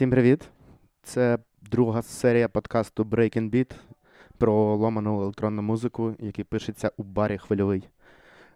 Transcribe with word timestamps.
Всім 0.00 0.10
привіт! 0.10 0.48
Це 1.02 1.38
друга 1.62 2.02
серія 2.02 2.48
подкасту 2.48 3.04
Breaking 3.04 3.50
Beat 3.50 3.74
про 4.38 4.76
ломану 4.76 5.22
електронну 5.22 5.62
музику, 5.62 6.14
який 6.18 6.44
пишеться 6.44 6.90
у 6.96 7.02
барі 7.02 7.38
хвильовий. 7.38 7.88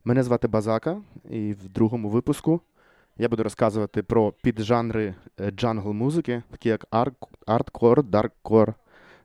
Мене 0.04 0.22
звати 0.22 0.48
Базака, 0.48 1.02
і 1.30 1.52
в 1.52 1.68
другому 1.68 2.08
випуску 2.08 2.60
я 3.16 3.28
буду 3.28 3.42
розказувати 3.42 4.02
про 4.02 4.32
піджанри 4.32 5.14
е, 5.40 5.50
джангл 5.50 5.92
музики, 5.92 6.42
такі 6.50 6.68
як 6.68 6.86
artcore, 7.46 8.02
darkcore, 8.02 8.74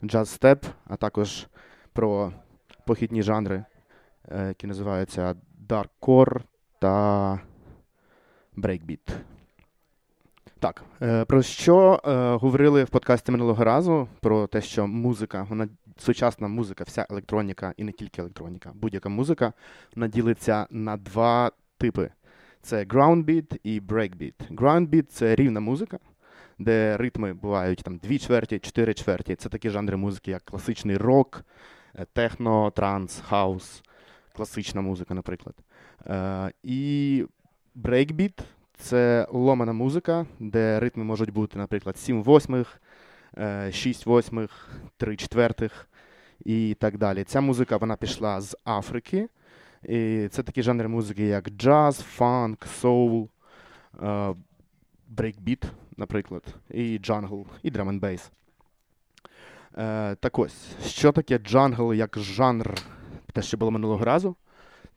jazzstep, 0.03 0.65
а 0.87 0.95
також 0.95 1.47
про 1.93 2.33
похідні 2.85 3.23
жанри, 3.23 3.65
які 4.31 4.67
називаються 4.67 5.35
darkcore 5.57 6.43
та 6.79 7.39
breakbeat. 8.55 9.15
Так, 10.59 10.83
е, 11.01 11.25
про 11.25 11.41
що 11.41 12.01
е, 12.05 12.35
говорили 12.35 12.83
в 12.83 12.89
подкасті 12.89 13.31
минулого 13.31 13.63
разу? 13.63 14.07
Про 14.21 14.47
те, 14.47 14.61
що 14.61 14.87
музика, 14.87 15.47
вона 15.49 15.67
сучасна 15.97 16.47
музика, 16.47 16.83
вся 16.83 17.07
електроніка 17.09 17.73
і 17.77 17.83
не 17.83 17.91
тільки 17.91 18.21
електроніка, 18.21 18.71
будь-яка 18.73 19.09
музика, 19.09 19.53
вона 19.95 20.07
ділиться 20.07 20.67
на 20.69 20.97
два 20.97 21.51
типи: 21.77 22.09
це 22.61 22.83
ground 22.83 23.25
beat 23.25 23.59
і 23.63 23.81
breakbeat. 23.81 24.33
Ground 24.51 24.89
beat– 24.89 25.03
це 25.09 25.35
рівна 25.35 25.59
музика, 25.59 25.99
де 26.59 26.97
ритми 26.97 27.33
бувають 27.33 27.81
там 27.83 27.97
дві 27.97 28.19
чверті, 28.19 28.59
чотири 28.59 28.93
чверті. 28.93 29.35
Це 29.35 29.49
такі 29.49 29.69
жанри 29.69 29.97
музики, 29.97 30.31
як 30.31 30.43
класичний 30.43 30.97
рок, 30.97 31.45
е, 31.95 32.05
техно, 32.13 32.71
транс, 32.71 33.23
хаус, 33.27 33.83
класична 34.39 34.81
музика, 34.81 35.13
наприклад. 35.13 35.55
Е, 36.07 36.51
І 36.63 37.25
breakbeat– 37.75 38.39
це 38.77 39.27
ломана 39.31 39.73
музика, 39.73 40.25
де 40.39 40.79
ритми 40.79 41.03
можуть 41.03 41.33
бути, 41.33 41.57
наприклад, 41.57 41.97
7 41.97 42.23
восьмих, 42.23 42.81
6 43.71 44.07
е, 44.07 44.09
восьмих, 44.09 44.69
3 44.97 45.15
четвертих 45.17 45.89
і 46.45 46.75
так 46.79 46.97
далі. 46.97 47.23
Ця 47.23 47.41
музика 47.41 47.77
вона 47.77 47.95
пішла 47.95 48.41
з 48.41 48.57
Африки. 48.65 49.29
І 49.83 50.27
Це 50.31 50.43
такі 50.43 50.63
жанри 50.63 50.87
музики, 50.87 51.23
як 51.25 51.49
джаз, 51.49 51.99
фанк, 51.99 52.65
соул, 52.81 53.29
е, 54.03 54.35
breakbeat, 55.07 55.63
наприклад, 55.97 56.43
і 56.69 56.97
джангл, 56.99 57.45
і 57.63 57.71
drum 57.71 57.89
n 57.89 57.99
bass. 57.99 58.31
Так 60.19 60.39
ось, 60.39 60.67
що 60.85 61.11
таке 61.11 61.37
джангл 61.37 61.93
як 61.93 62.19
жанр, 62.19 62.73
те, 63.31 63.41
що 63.41 63.57
було 63.57 63.71
минулого 63.71 64.05
разу, 64.05 64.35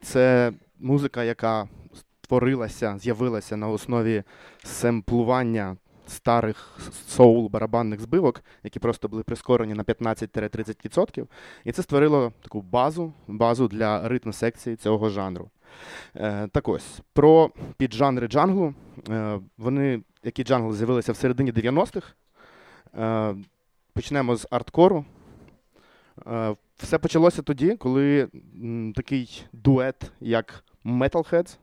це 0.02 0.52
музика, 0.78 1.24
яка 1.24 1.68
створилася, 2.22 2.98
з'явилася 2.98 3.56
на 3.56 3.68
основі 3.68 4.22
семплування 4.64 5.76
старих 6.06 6.78
соул 7.06 7.48
барабанних 7.48 8.00
збивок, 8.00 8.42
які 8.62 8.78
просто 8.78 9.08
були 9.08 9.22
прискорені 9.22 9.74
на 9.74 9.82
15-30%. 9.82 11.26
І 11.64 11.72
це 11.72 11.82
створило 11.82 12.32
таку 12.42 12.60
базу 12.62 13.12
базу 13.26 13.68
для 13.68 14.08
ритм 14.08 14.32
секції 14.32 14.76
цього 14.76 15.08
жанру. 15.08 15.50
Е, 16.16 16.48
Так 16.52 16.68
ось, 16.68 17.00
про 17.12 17.50
піджанри 17.76 18.28
джанглу. 18.28 18.74
Е, 19.08 19.40
Вони, 19.58 20.02
як 20.24 20.44
і 20.44 20.48
джангл 20.48 20.74
з'явилися 20.76 21.12
в 21.12 21.16
середині 21.16 21.52
90-х. 21.52 22.12
Е, 22.98 23.34
Почнемо 23.94 24.36
з 24.36 24.46
арткору. 24.50 25.04
Е, 26.26 26.54
все 26.82 26.98
почалося 26.98 27.42
тоді, 27.42 27.76
коли 27.76 28.28
м, 28.62 28.92
такий 28.96 29.44
дует, 29.52 30.12
як 30.20 30.64
Metalheads, 30.84 31.56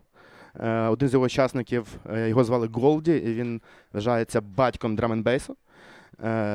Е, 0.59 0.87
один 0.87 1.09
з 1.09 1.13
його 1.13 1.25
учасників, 1.25 1.87
е, 2.09 2.29
його 2.29 2.43
звали 2.43 2.69
Голді, 2.73 3.11
і 3.11 3.33
він 3.33 3.61
вважається 3.93 4.41
батьком 4.41 4.95
драменбейсу. 4.95 5.55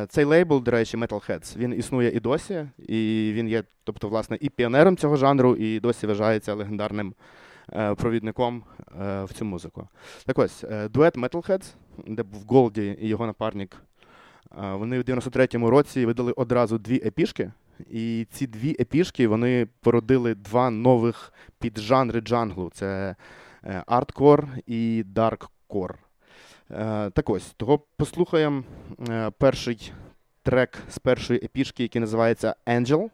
Цей 0.08 0.24
лейбл, 0.24 0.62
до 0.62 0.70
речі, 0.70 0.96
Metalheads, 0.96 1.56
він 1.56 1.74
існує 1.74 2.10
і 2.16 2.20
досі, 2.20 2.66
і 2.78 3.30
він 3.34 3.48
є, 3.48 3.64
тобто, 3.84 4.08
власне, 4.08 4.38
і 4.40 4.48
піонером 4.48 4.96
цього 4.96 5.16
жанру, 5.16 5.56
і 5.56 5.80
досі 5.80 6.06
вважається 6.06 6.54
легендарним 6.54 7.14
е, 7.72 7.94
провідником 7.94 8.62
в 9.24 9.28
цю 9.34 9.44
музику. 9.44 9.88
Так 10.26 10.38
ось, 10.38 10.64
дует 10.90 11.18
Metalheads, 11.18 11.74
де 12.06 12.22
був 12.22 12.44
Голді 12.48 12.98
і 13.00 13.08
його 13.08 13.26
напарник, 13.26 13.76
вони 14.56 14.98
в 14.98 15.02
93-му 15.02 15.70
році 15.70 16.06
видали 16.06 16.32
одразу 16.32 16.78
дві 16.78 17.02
епішки. 17.04 17.52
І 17.90 18.26
ці 18.30 18.46
дві 18.46 18.76
епішки 18.80 19.28
вони 19.28 19.66
породили 19.80 20.34
два 20.34 20.70
нових 20.70 21.32
піджанри 21.58 22.20
джанглу. 22.20 22.70
Це 22.74 23.16
арткор 23.86 24.48
і 24.66 25.04
дарккор. 25.06 25.98
Е, 26.70 27.10
так 27.10 27.30
ось, 27.30 27.54
того 27.56 27.78
послухаємо 27.96 28.62
е, 29.08 29.30
перший 29.30 29.92
трек 30.42 30.78
з 30.90 30.98
першої 30.98 31.44
епішки, 31.44 31.82
який 31.82 32.00
називається 32.00 32.54
Angel. 32.66 33.10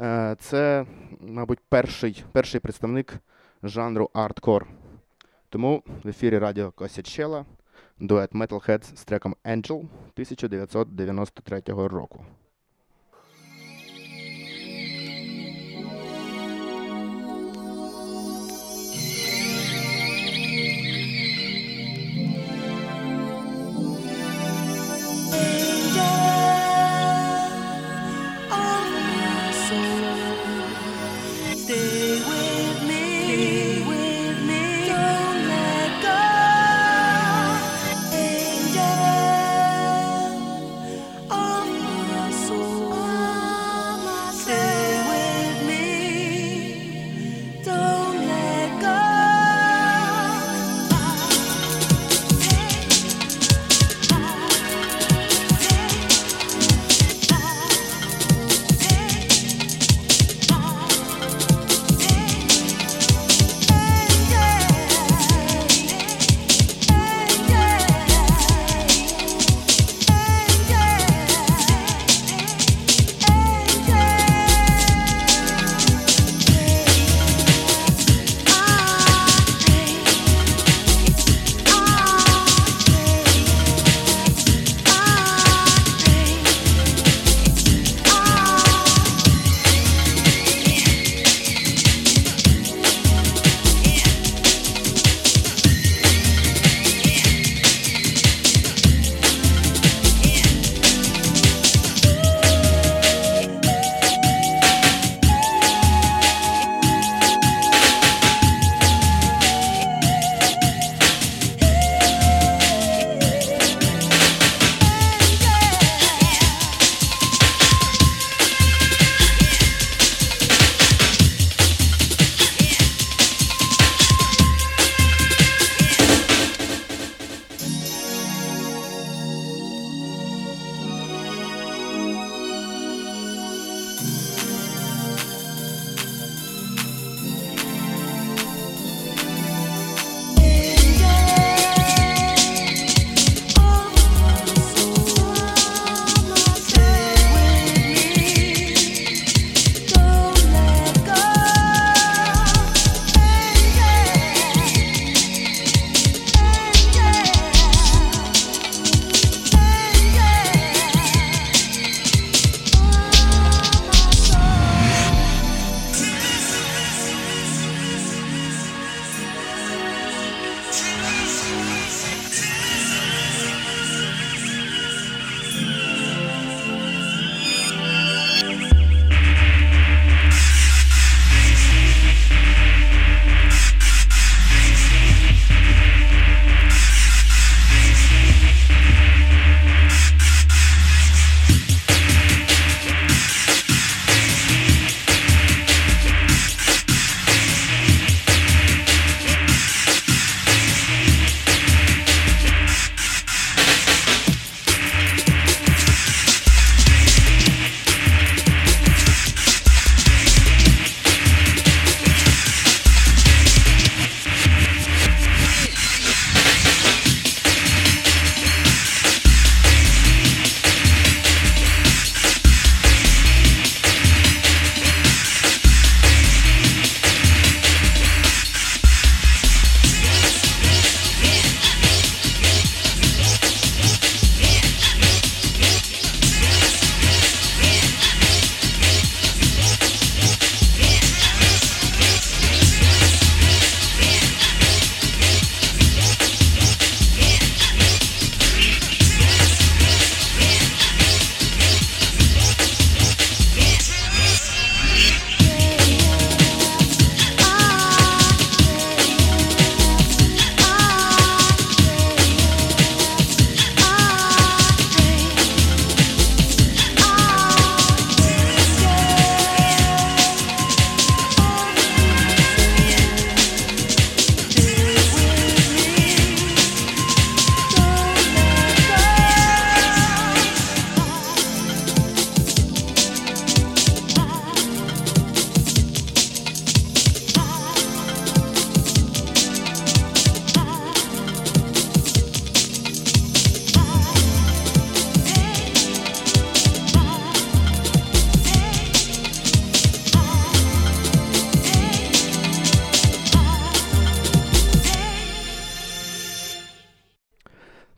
Е, 0.00 0.36
це, 0.40 0.86
мабуть, 1.20 1.58
перший 1.68 2.24
перший 2.32 2.60
представник 2.60 3.14
жанру 3.62 4.10
арткор. 4.12 4.66
Тому 5.48 5.82
в 6.04 6.08
ефірі 6.08 6.38
радіо 6.38 6.70
Косячела 6.70 7.44
дует 7.98 8.32
Metalheads 8.32 8.96
з 8.96 9.04
треком 9.04 9.36
Angel 9.44 9.78
1993 9.78 11.62
року. 11.66 12.24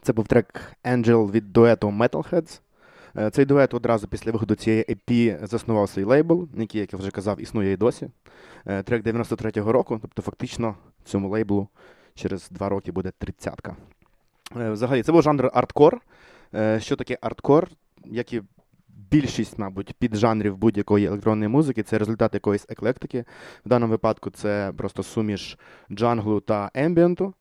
Це 0.07 0.13
був 0.13 0.27
трек 0.27 0.73
Angel 0.85 1.31
від 1.31 1.53
дуету 1.53 1.89
Metalheads. 1.89 2.61
Е, 3.17 3.31
цей 3.31 3.45
дует 3.45 3.75
одразу 3.75 4.09
після 4.09 4.33
виходу 4.33 4.55
цієї 4.55 4.85
EP 4.85 5.47
заснував 5.47 5.89
свій 5.89 6.05
лейбл, 6.05 6.49
який, 6.55 6.81
як 6.81 6.93
я 6.93 6.99
вже 6.99 7.11
казав, 7.11 7.41
існує 7.41 7.73
і 7.73 7.77
досі. 7.77 8.09
Е, 8.67 8.83
трек 8.83 9.05
93-го 9.05 9.73
року, 9.73 9.99
тобто 10.03 10.23
фактично 10.23 10.75
цьому 11.05 11.29
лейблу 11.29 11.69
через 12.15 12.49
два 12.51 12.69
роки 12.69 12.93
буде 12.93 13.13
тридцятка. 13.19 13.77
Е, 14.57 14.71
взагалі, 14.71 15.03
це 15.03 15.13
був 15.13 15.23
жанр 15.23 15.51
арткор. 15.55 16.01
Що 16.79 16.97
таке 16.97 17.19
арткор? 17.21 17.69
Як 18.05 18.33
і 18.33 18.43
більшість, 18.89 19.59
мабуть, 19.59 19.95
піджанрів 19.99 20.57
будь-якої 20.57 21.07
електронної 21.07 21.49
музики, 21.49 21.83
це 21.83 21.99
результат 21.99 22.35
якоїсь 22.35 22.67
еклектики. 22.69 23.25
В 23.65 23.69
даному 23.69 23.91
випадку 23.91 24.31
це 24.31 24.73
просто 24.77 25.03
суміш 25.03 25.59
джанглу 25.91 26.41
та 26.41 26.71
ембієнту. 26.75 27.35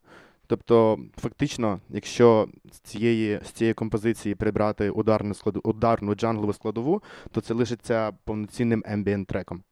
Тобто, 0.48 1.00
фактично, 1.18 1.80
якщо 1.90 2.48
з 2.72 2.80
цієї 2.80 3.40
з 3.46 3.50
цієї 3.50 3.74
композиції 3.74 4.36
прибрати 4.36 4.90
ударну 4.90 5.34
складу, 5.34 5.62
ударну 5.64 6.16
джанглову 6.16 6.54
складову, 6.54 7.04
то 7.32 7.42
це 7.42 7.54
лишиться 7.54 8.12
повноцінним 8.24 8.84
ембієнт 8.86 9.28
треком. 9.28 9.64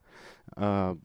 Е, 0.57 0.95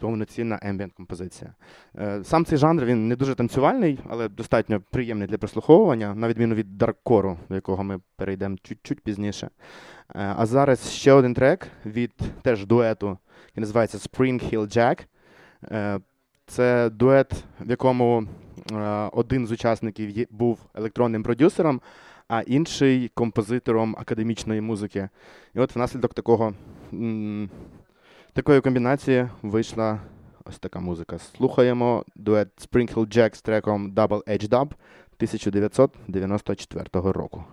повноцінна 0.00 0.58
ембієнт 0.62 0.92
композиція. 0.92 1.54
Е, 1.98 2.24
сам 2.24 2.44
цей 2.44 2.58
жанр 2.58 2.84
він 2.84 3.08
не 3.08 3.16
дуже 3.16 3.34
танцювальний, 3.34 3.98
але 4.08 4.28
достатньо 4.28 4.80
приємний 4.90 5.28
для 5.28 5.38
прослуховування, 5.38 6.14
на 6.14 6.28
відміну 6.28 6.54
від 6.54 6.78
дарккору, 6.78 7.38
до 7.48 7.54
якого 7.54 7.84
ми 7.84 8.00
перейдемо 8.16 8.56
чуть-чуть 8.62 9.00
пізніше. 9.00 9.46
Е, 9.46 10.34
а 10.36 10.46
зараз 10.46 10.90
ще 10.90 11.12
один 11.12 11.34
трек 11.34 11.66
від 11.86 12.12
теж 12.42 12.66
дуету, 12.66 13.18
який 13.46 13.60
називається 13.60 13.98
Spring 13.98 14.54
Hill 14.54 14.76
Jack. 14.76 15.06
Це 16.46 16.90
дует, 16.90 17.44
в 17.60 17.70
якому 17.70 18.26
Е, 18.72 19.10
один 19.12 19.46
з 19.46 19.52
учасників 19.52 20.26
був 20.30 20.58
електронним 20.74 21.22
продюсером, 21.22 21.80
а 22.28 22.40
інший 22.40 23.10
композитором 23.14 23.96
академічної 23.98 24.60
музики. 24.60 25.08
І 25.54 25.60
от 25.60 25.74
внаслідок 25.76 26.14
такого, 26.14 26.54
такої 28.32 28.60
комбінації 28.60 29.28
вийшла 29.42 30.00
ось 30.44 30.58
така 30.58 30.80
музика. 30.80 31.18
Слухаємо 31.18 32.04
дует 32.16 32.48
Sprinkle 32.58 33.16
Jack 33.16 33.34
з 33.34 33.42
треком 33.42 33.92
Double 33.92 34.24
Edge 34.24 34.48
Dub 34.48 34.72
1994 35.16 37.12
року. 37.12 37.44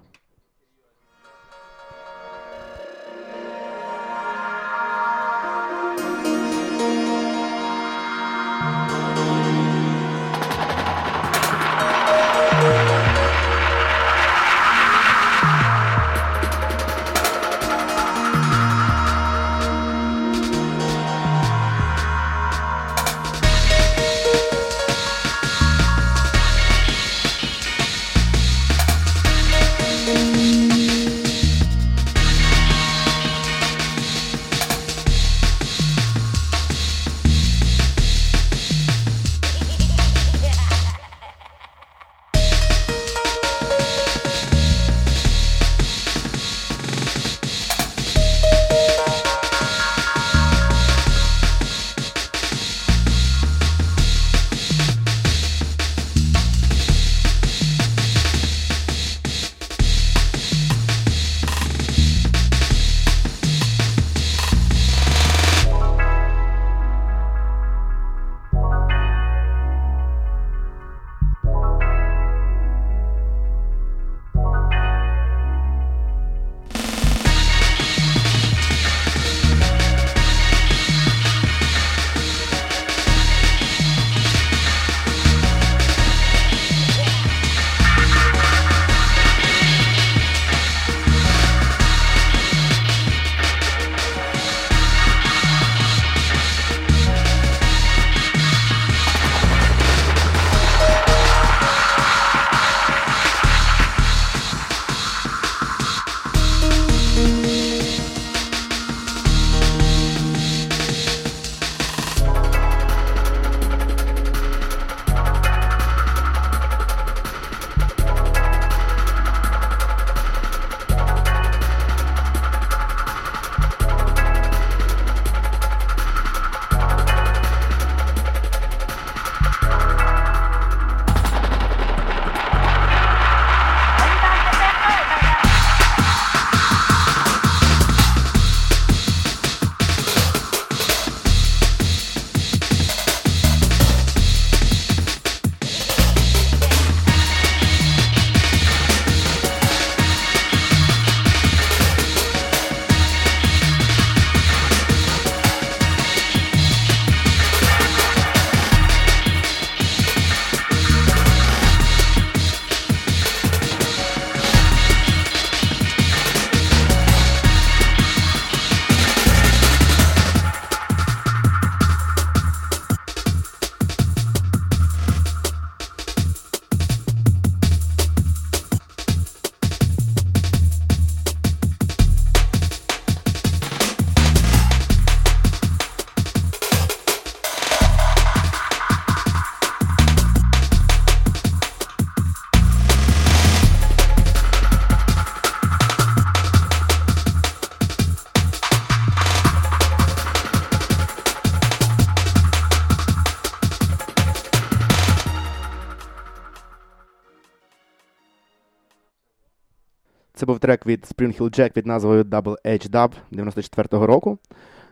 Трек 210.62 210.86
від 210.86 211.02
Spring 211.02 211.40
Hill 211.40 211.60
Jack 211.60 211.74
під 211.74 211.86
назвою 211.86 212.24
Double 212.24 212.56
Edge 212.66 212.90
Dub 212.90 213.12
94-го 213.32 214.08
року. 214.08 214.38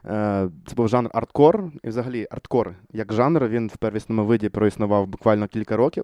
Е, 0.06 0.50
це 0.68 0.76
був 0.76 0.88
жанр 0.88 1.10
арткор. 1.14 1.72
І 1.84 1.90
взагалі 1.90 2.28
арткор 2.32 2.76
як 2.94 3.14
жанр 3.14 3.48
він 3.48 3.68
в 3.68 3.78
первісному 3.78 4.26
виді 4.26 4.50
проіснував 4.50 5.08
буквально 5.08 5.48
кілька 5.48 5.78
років, 5.78 6.04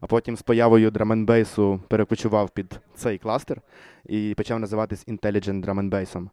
а 0.00 0.06
потім 0.06 0.36
з 0.36 0.42
появою 0.42 0.90
драменбейсу 0.90 1.80
перекочував 1.88 2.50
під 2.50 2.80
цей 2.94 3.18
кластер 3.18 3.60
і 4.06 4.34
почав 4.36 4.60
називатись 4.60 5.06
Intelligent 5.06 5.64
Drum 5.64 5.90
Bass. 5.90 6.28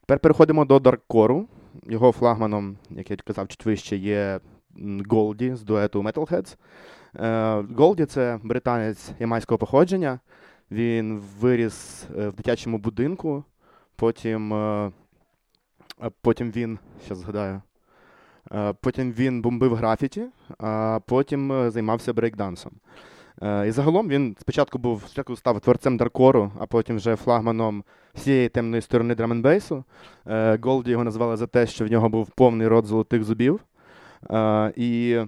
Тепер 0.00 0.18
переходимо 0.18 0.64
до 0.64 0.78
дарккору. 0.78 1.46
Його 1.86 2.12
флагманом, 2.12 2.76
як 2.90 3.10
я 3.10 3.16
казав, 3.16 3.48
чуть 3.48 3.66
вище, 3.66 3.96
є 3.96 4.40
Голді 5.08 5.54
з 5.54 5.62
дуету 5.62 6.02
Metalheads. 6.02 6.56
Голді 7.76 8.04
це 8.04 8.38
британець 8.42 9.10
ямайського 9.18 9.58
походження. 9.58 10.18
Він 10.70 11.22
виріс 11.40 12.06
е, 12.18 12.28
в 12.28 12.34
дитячому 12.34 12.78
будинку, 12.78 13.44
потім 13.96 14.54
е, 14.54 14.90
потім 16.20 16.50
він, 16.50 16.78
зараз 17.02 17.18
згадаю, 17.18 17.62
е, 18.52 18.74
потім 18.80 19.12
він 19.12 19.42
бомбив 19.42 19.74
графіті, 19.74 20.26
а 20.58 21.00
потім 21.06 21.70
займався 21.70 22.12
брейкдансом. 22.12 22.72
І 23.66 23.70
загалом 23.70 24.08
він 24.08 24.36
спочатку 24.40 24.78
був 24.78 25.02
спочатку 25.02 25.36
став 25.36 25.60
творцем 25.60 25.96
Даркору, 25.96 26.52
а 26.58 26.66
потім 26.66 26.96
вже 26.96 27.16
флагманом 27.16 27.84
всієї 28.14 28.48
темної 28.48 28.82
сторони 28.82 29.14
драменбейсу. 29.14 29.84
Голді 30.62 30.90
його 30.90 31.04
назвали 31.04 31.36
за 31.36 31.46
те, 31.46 31.66
що 31.66 31.84
в 31.84 31.90
нього 31.90 32.08
був 32.08 32.30
повний 32.30 32.68
рот 32.68 32.86
золотих 32.86 33.24
зубів. 33.24 33.60
І 34.76 35.18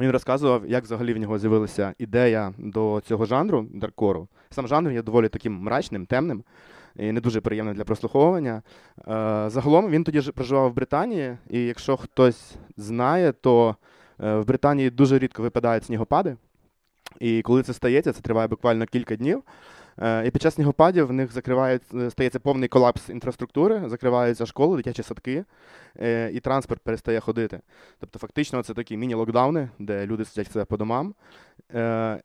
він 0.00 0.10
розказував, 0.10 0.66
як 0.66 0.84
взагалі 0.84 1.14
в 1.14 1.18
нього 1.18 1.38
з'явилася 1.38 1.94
ідея 1.98 2.52
до 2.58 3.02
цього 3.04 3.24
жанру 3.24 3.66
даркору. 3.74 4.28
Сам 4.50 4.68
жанр 4.68 4.90
є 4.90 5.02
доволі 5.02 5.28
таким 5.28 5.52
мрачним, 5.52 6.06
темним 6.06 6.44
і 6.96 7.12
не 7.12 7.20
дуже 7.20 7.40
приємним 7.40 7.74
для 7.74 7.84
прослуховування. 7.84 8.62
Загалом 9.46 9.90
він 9.90 10.04
тоді 10.04 10.20
проживав 10.20 10.70
в 10.70 10.74
Британії, 10.74 11.36
і 11.50 11.60
якщо 11.60 11.96
хтось 11.96 12.54
знає, 12.76 13.32
то 13.32 13.76
е, 14.22 14.36
в 14.36 14.46
Британії 14.46 14.90
дуже 14.90 15.18
рідко 15.18 15.42
випадають 15.42 15.84
снігопади. 15.84 16.36
І 17.20 17.42
коли 17.42 17.62
це 17.62 17.72
стається, 17.72 18.12
це 18.12 18.20
триває 18.20 18.48
буквально 18.48 18.86
кілька 18.86 19.16
днів. 19.16 19.42
Е, 20.00 20.26
і 20.26 20.30
під 20.30 20.42
час 20.42 20.54
снігопадів 20.54 21.06
в 21.06 21.12
них 21.12 21.30
е, 21.36 22.10
стається 22.10 22.40
повний 22.40 22.68
колапс 22.68 23.08
інфраструктури, 23.08 23.82
закриваються 23.86 24.46
школи, 24.46 24.76
дитячі 24.76 25.02
садки, 25.02 25.44
е, 26.00 26.30
і 26.32 26.40
транспорт 26.40 26.82
перестає 26.82 27.20
ходити. 27.20 27.60
Тобто, 28.00 28.18
фактично, 28.18 28.62
це 28.62 28.74
такі 28.74 28.96
міні-локдауни, 28.96 29.68
де 29.78 30.06
люди 30.06 30.24
сидять 30.24 30.52
себе 30.52 30.64
по 30.64 30.76
домам. 30.76 31.14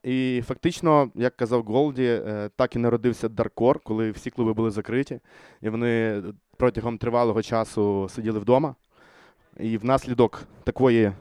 І 0.04 0.44
фактично, 0.48 1.12
як 1.16 1.38
казав 1.38 1.64
Голді, 1.64 2.22
так 2.56 2.76
і 2.76 2.80
народився 2.80 3.30
Даркор, 3.30 3.80
коли 3.80 4.12
всі 4.12 4.30
клуби 4.30 4.54
були 4.54 4.72
закриті, 4.72 5.20
і 5.62 5.70
вони 5.70 6.24
протягом 6.58 6.98
тривалого 6.98 7.42
часу 7.42 8.10
сиділи 8.10 8.40
вдома. 8.40 8.76
І 9.60 9.78
внаслідок 9.78 10.44
такої. 10.64 11.12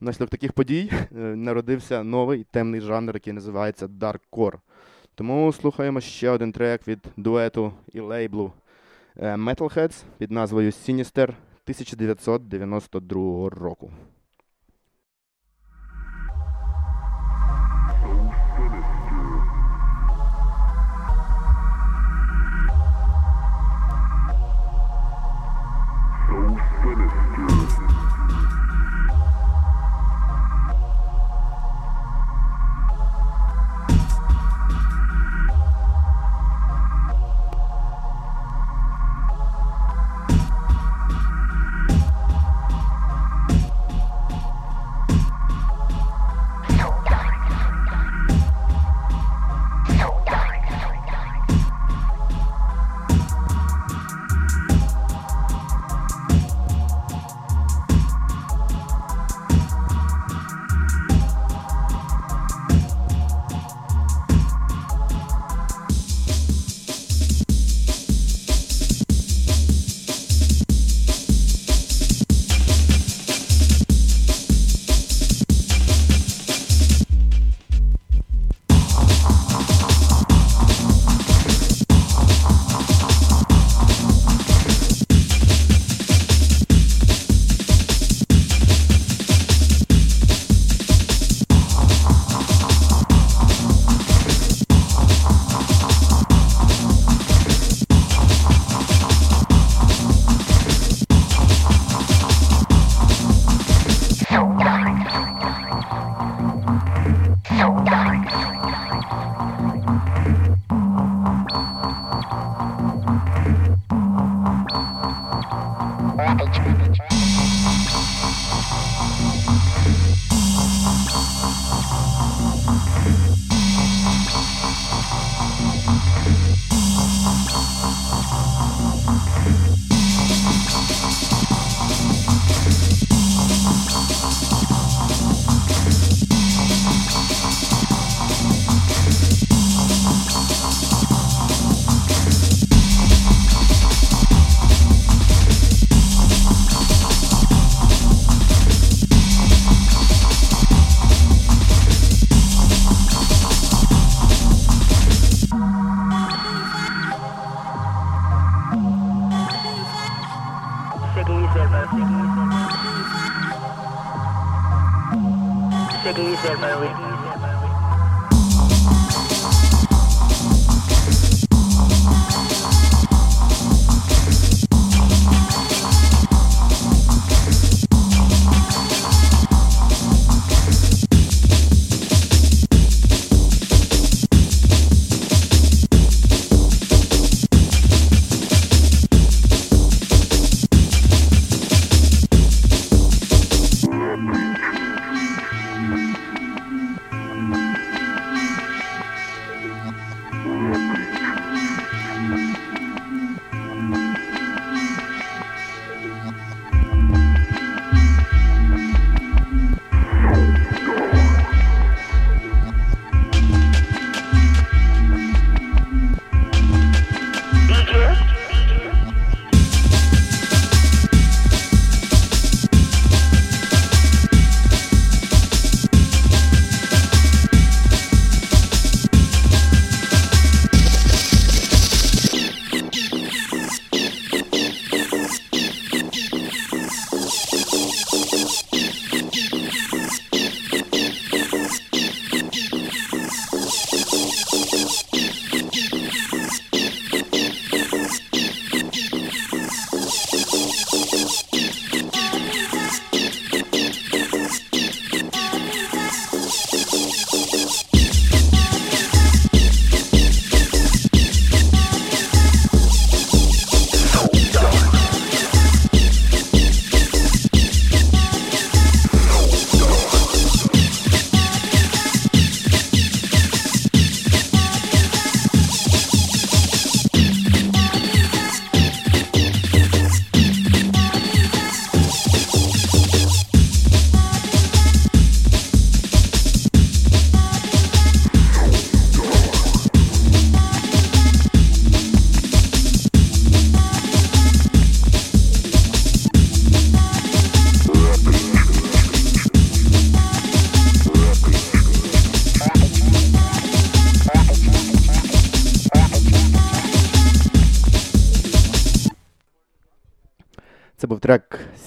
Внаслідок 0.00 0.30
таких 0.30 0.52
подій 0.52 0.92
народився 1.20 2.02
новий 2.02 2.46
темний 2.50 2.80
жанр, 2.80 3.14
який 3.14 3.32
називається 3.32 3.86
Дарккор. 3.86 4.60
Тому 5.16 5.52
слухаємо 5.52 6.00
ще 6.00 6.30
один 6.30 6.52
трек 6.52 6.88
від 6.88 6.98
дуету 7.16 7.72
і 7.92 8.00
лейблу 8.00 8.52
е, 9.16 9.34
Metalheads 9.34 10.02
під 10.18 10.30
назвою 10.30 10.70
Sinister 10.70 11.22
1992 11.22 13.48
року. 13.48 13.90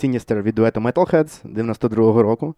Sinister 0.03 0.41
від 0.41 0.55
дуету 0.55 0.79
Metalheads 0.79 1.55
92-го 1.55 2.23
року 2.23 2.55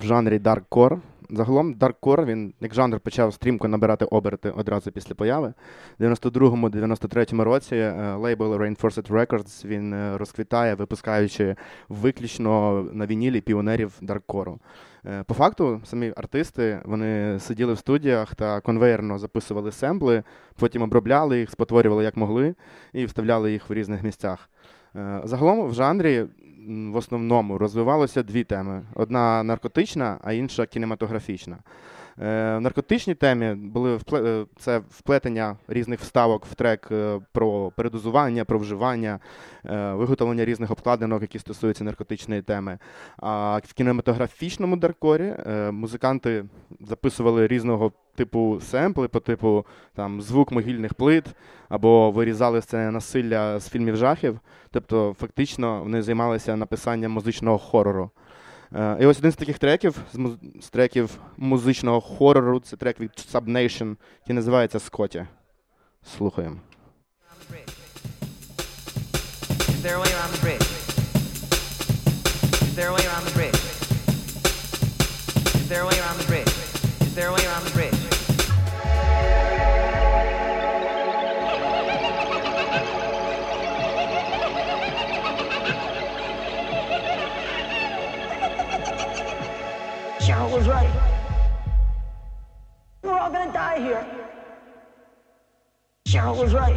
в 0.00 0.02
жанрі 0.02 0.38
Dark 0.38 0.62
Core. 0.70 1.00
Загалом 1.30 1.74
Dark 1.74 1.94
Core, 2.02 2.24
він 2.24 2.54
як 2.60 2.74
жанр 2.74 3.00
почав 3.00 3.34
стрімко 3.34 3.68
набирати 3.68 4.04
оберти 4.04 4.50
одразу 4.50 4.92
після 4.92 5.14
появи. 5.14 5.52
У 6.00 6.02
92-93 6.02 7.42
році 7.42 7.74
лейбл 8.16 8.54
Reinforced 8.54 9.08
Records 9.08 9.66
він 9.66 10.16
розквітає, 10.16 10.74
випускаючи 10.74 11.56
виключно 11.88 12.82
на 12.92 13.06
вінілі 13.06 13.40
піонерів 13.40 13.98
Core. 14.02 14.56
По 15.26 15.34
факту, 15.34 15.80
самі 15.84 16.12
артисти 16.16 16.80
вони 16.84 17.38
сиділи 17.38 17.72
в 17.72 17.78
студіях 17.78 18.34
та 18.34 18.60
конвейерно 18.60 19.18
записували 19.18 19.72
семпли, 19.72 20.22
потім 20.56 20.82
обробляли 20.82 21.38
їх, 21.38 21.50
спотворювали 21.50 22.04
як 22.04 22.16
могли 22.16 22.54
і 22.92 23.04
вставляли 23.04 23.52
їх 23.52 23.70
в 23.70 23.72
різних 23.72 24.02
місцях. 24.02 24.48
Загалом 25.24 25.68
в 25.68 25.74
жанрі 25.74 26.24
в 26.66 26.96
основному 26.96 27.58
розвивалося 27.58 28.22
дві 28.22 28.44
теми: 28.44 28.82
одна 28.94 29.42
наркотична, 29.42 30.18
а 30.24 30.32
інша 30.32 30.66
кінематографічна. 30.66 31.58
Е, 32.18 32.56
в 32.56 32.60
наркотичній 32.60 33.14
темі 33.14 33.54
були 33.54 33.98
е, 34.12 34.44
це 34.58 34.78
вплетення 34.90 35.56
різних 35.68 36.00
вставок 36.00 36.46
в 36.46 36.54
трек 36.54 36.88
е, 36.92 37.20
про 37.32 37.70
передозування, 37.76 38.44
про 38.44 38.58
вживання, 38.58 39.20
виготовлення 39.92 40.44
різних 40.44 40.70
обкладинок, 40.70 41.22
які 41.22 41.38
стосуються 41.38 41.84
наркотичної 41.84 42.42
теми. 42.42 42.78
А 43.16 43.60
в 43.64 43.72
кінематографічному 43.72 44.76
даркорі 44.76 45.34
музиканти 45.70 46.44
записували 46.80 47.46
різного 47.46 47.92
типу 48.14 48.60
семпли, 48.60 49.08
по 49.08 49.20
типу 49.20 49.66
там 49.94 50.22
звук 50.22 50.52
могильних 50.52 50.94
плит, 50.94 51.24
або 51.68 52.10
вирізали 52.10 52.62
сцени 52.62 52.90
насилля 52.90 53.58
з 53.58 53.68
фільмів 53.68 53.96
жахів. 53.96 54.40
Тобто, 54.70 55.16
фактично, 55.20 55.82
вони 55.82 56.02
займалися 56.02 56.56
написанням 56.56 57.12
музичного 57.12 57.58
хорору. 57.58 58.10
Е, 58.74 58.96
і 59.00 59.06
ось 59.06 59.18
один 59.18 59.32
з 59.32 59.36
таких 59.36 59.58
треків, 59.58 59.96
з 60.60 60.68
треків 60.68 61.10
музичного 61.36 62.00
хорору, 62.00 62.60
це 62.60 62.76
трек 62.76 63.00
від 63.00 63.10
Subnation, 63.32 63.96
який 64.20 64.34
називається 64.34 64.78
Скоті. 64.78 65.26
Слухаємо. 66.16 66.56
Is 69.82 69.88
there 69.88 69.96
a 69.96 70.00
way 70.00 70.12
around 70.16 70.32
the 70.34 70.42
bridge? 70.44 70.68
Is 72.68 72.74
there 72.76 72.90
a 72.92 72.94
way 72.96 73.04
around 73.10 73.24
the 73.28 73.34
bridge? 73.38 73.60
Is 75.60 75.68
there 75.68 75.82
a 75.82 75.88
way 75.90 75.98
around 76.02 76.18
the 76.22 76.28
bridge? 76.32 76.52
Is 77.06 77.14
there 77.16 77.28
a 77.28 77.34
way 77.36 77.44
around 77.48 77.64
the 77.68 77.74
bridge? 77.78 77.91
Was 96.42 96.54
right. 96.54 96.76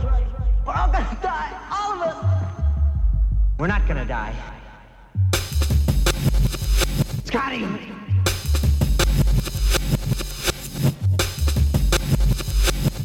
We're 0.64 0.74
all 0.74 0.92
gonna 0.92 1.18
die. 1.24 1.60
All 1.72 1.94
of 1.94 2.02
us. 2.02 2.62
We're 3.58 3.66
not 3.66 3.88
gonna 3.88 4.06
die. 4.06 4.36
Scotty! 7.24 7.66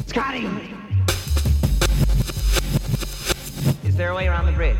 Scotty! 0.05 0.47
Is 3.83 3.95
there 3.95 4.11
a 4.11 4.15
way 4.15 4.27
around 4.27 4.45
the 4.45 4.51
bridge? 4.51 4.77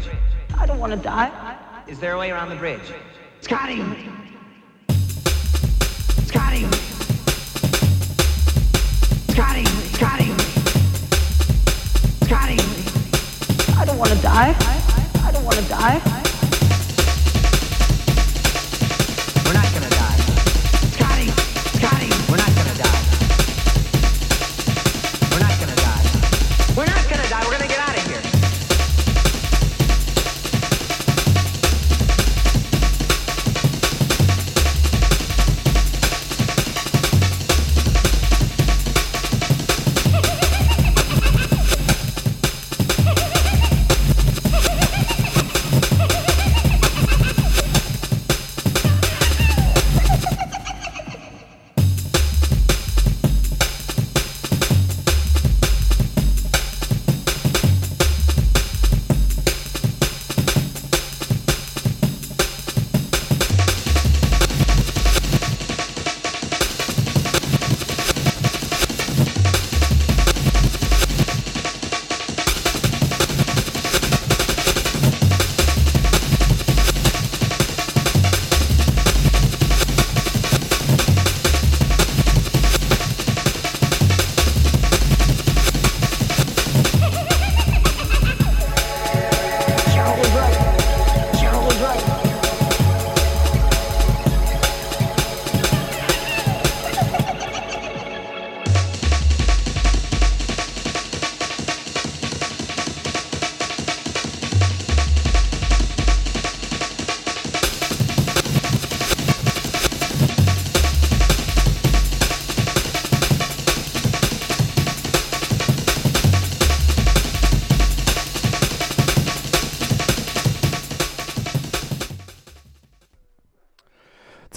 I 0.59 0.67
don't 0.67 0.79
want 0.79 0.93
to 0.93 0.99
die. 0.99 1.57
Is 1.87 1.99
there 1.99 2.13
a 2.13 2.19
way 2.19 2.29
around 2.29 2.49
the 2.49 2.57
bridge? 2.57 2.93
Scotty! 3.41 3.77
Scotty! 3.77 4.00
Want 14.11 14.21
to 14.21 14.27
die. 14.27 14.55
I 15.25 15.31
don't 15.31 15.45
want 15.45 15.57
to 15.57 15.69
die. 15.69 16.10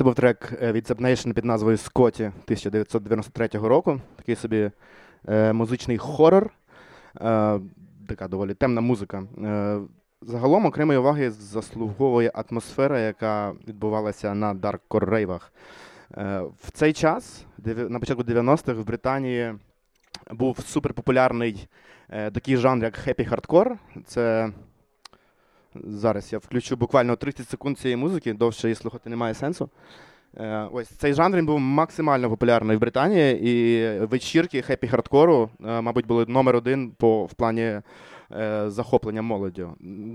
Це 0.05 0.07
був 0.07 0.14
трек 0.14 0.53
е, 0.62 0.73
від 0.73 0.90
Subnation 0.90 1.33
під 1.33 1.45
назвою 1.45 1.77
Scottie 1.77 2.25
1993 2.25 3.49
року. 3.53 4.01
Такий 4.17 4.37
собі 4.37 4.71
е, 5.29 5.53
музичний 5.53 5.99
хорор, 5.99 6.51
е, 7.21 7.61
така 8.09 8.29
доволі 8.29 8.55
темна 8.55 8.81
музика. 8.81 9.23
Загалом 10.23 10.67
окремої 10.67 10.99
уваги 10.99 11.31
заслуговує 11.31 12.33
атмосфера, 12.35 13.01
яка 13.01 13.53
відбувалася 13.69 14.35
на 14.35 14.55
Dark 14.55 14.99
рейвах. 14.99 15.53
В 16.62 16.71
цей 16.73 16.93
час, 16.93 17.47
на 17.67 18.01
початку 18.01 18.23
90-х, 18.23 18.73
в 18.73 18.85
Британії 18.85 19.55
був 20.31 20.59
суперпопулярний 20.59 21.69
такий 22.09 22.57
жанр, 22.57 22.85
як 22.85 22.97
happy 22.97 23.25
хардкор. 23.25 23.79
Це 24.07 24.53
Зараз 25.75 26.33
я 26.33 26.39
включу 26.39 26.77
буквально 26.77 27.17
30 27.17 27.49
секунд 27.49 27.79
цієї 27.79 27.97
музики, 27.97 28.33
довше 28.33 28.69
її 28.69 28.75
слухати 28.75 29.11
немає 29.11 29.35
сенсу. 29.35 29.71
Е, 30.37 30.69
ось 30.73 30.89
цей 30.89 31.15
жанр 31.15 31.37
він 31.37 31.47
був 31.47 31.61
максимально 31.61 32.31
популярний 32.31 32.77
в 32.77 32.81
Британії, 32.81 33.49
і 33.51 33.99
вечірки 34.05 34.63
happy 34.62 34.88
хардкору, 34.89 35.51
е, 35.65 35.81
мабуть, 35.81 36.07
були 36.07 36.27
номер 36.29 36.57
один 36.57 36.91
по 36.91 37.25
в 37.25 37.35
плані 37.35 37.63
е, 37.63 37.83
захоплення 38.67 39.23
молоддю. 39.23 39.75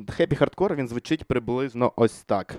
Happy 0.10 0.36
хардкор 0.36 0.76
він 0.76 0.88
звучить 0.88 1.24
приблизно 1.24 1.94
ось 1.96 2.24
так. 2.24 2.56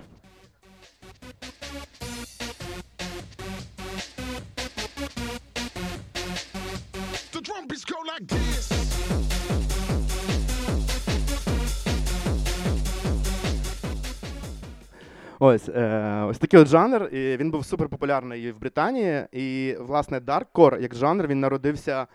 The 7.33 7.41
drum 7.47 7.65
beats 7.67 7.85
go 7.85 7.97
like 8.11 8.50
Ось 15.43 15.69
е, 15.69 16.23
ось 16.29 16.37
такий 16.37 16.59
от 16.59 16.67
жанр. 16.67 17.03
І 17.03 17.37
він 17.37 17.51
був 17.51 17.65
супер 17.65 17.89
популярний 17.89 18.51
в 18.51 18.59
Британії. 18.59 19.25
І, 19.31 19.75
власне, 19.79 20.19
дарккор 20.19 20.77
як 20.79 20.95
жанр 20.95 21.27
він 21.27 21.39
народився 21.39 22.07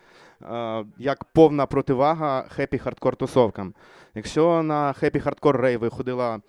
е, 0.42 0.84
як 0.98 1.24
повна 1.24 1.66
противага 1.66 2.44
happy 2.48 2.78
хардкор 2.78 3.16
тусовкам. 3.16 3.74
Якщо 4.14 4.62
на 4.62 4.92
happy 4.92 5.20
хардкор 5.20 5.60
рейви 5.60 5.88
ходила. 5.88 6.40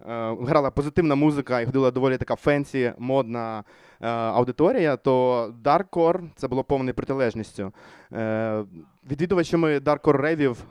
Е, 0.00 0.36
Грала 0.40 0.70
позитивна 0.70 1.14
музика 1.14 1.60
і 1.60 1.66
ходила 1.66 1.90
доволі 1.90 2.16
така 2.16 2.36
fancy, 2.36 2.92
модна 2.98 3.64
е, 4.00 4.08
аудиторія, 4.08 4.96
то 4.96 5.54
Даркор 5.62 6.22
це 6.36 6.48
було 6.48 6.64
повною 6.64 6.94
протилежністю. 6.94 7.72
Е, 8.12 8.64
відвідувачами 9.10 9.80
Даркор 9.80 10.20
рейвів 10.20 10.64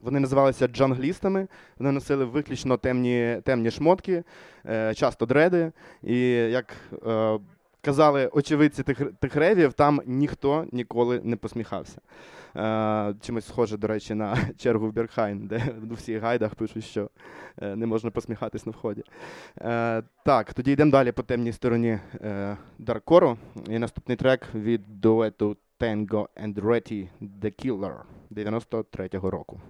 вони 0.00 0.20
називалися 0.20 0.66
джанглістами, 0.66 1.48
вони 1.78 1.92
носили 1.92 2.24
виключно 2.24 2.76
темні, 2.76 3.36
темні 3.44 3.70
шмотки, 3.70 4.22
часто 4.94 5.26
дреди. 5.26 5.72
І 6.02 6.18
як 6.30 6.76
казали 7.80 8.26
очевидці 8.26 8.82
тих, 8.82 9.02
тих 9.20 9.36
рейвів, 9.36 9.72
там 9.72 10.00
ніхто 10.06 10.66
ніколи 10.72 11.20
не 11.24 11.36
посміхався. 11.36 12.00
Е, 12.56 13.14
чимось 13.20 13.46
схоже, 13.46 13.76
до 13.76 13.86
речі, 13.86 14.14
на 14.14 14.36
чергу 14.58 14.88
в 14.88 14.92
Бергхайн, 14.92 15.46
де 15.46 15.74
в 15.82 15.94
всіх 15.94 16.22
гайдах 16.22 16.54
пишуть, 16.54 16.84
що 16.84 17.10
е, 17.62 17.76
не 17.76 17.86
можна 17.86 18.10
посміхатись 18.10 18.66
на 18.66 18.72
вході. 18.72 19.02
Е, 19.60 20.02
так, 20.24 20.54
тоді 20.54 20.72
йдемо 20.72 20.90
далі 20.90 21.12
по 21.12 21.22
темній 21.22 21.52
стороні 21.52 21.98
е, 22.14 22.56
Даркору. 22.78 23.38
І 23.68 23.78
наступний 23.78 24.16
трек 24.16 24.54
від 24.54 25.00
дуету 25.00 25.56
Tango 25.80 26.26
and 26.44 26.54
Retty 26.54 27.08
The 27.40 27.66
Killer 27.66 27.94
93-го 28.30 29.30
року. 29.30 29.60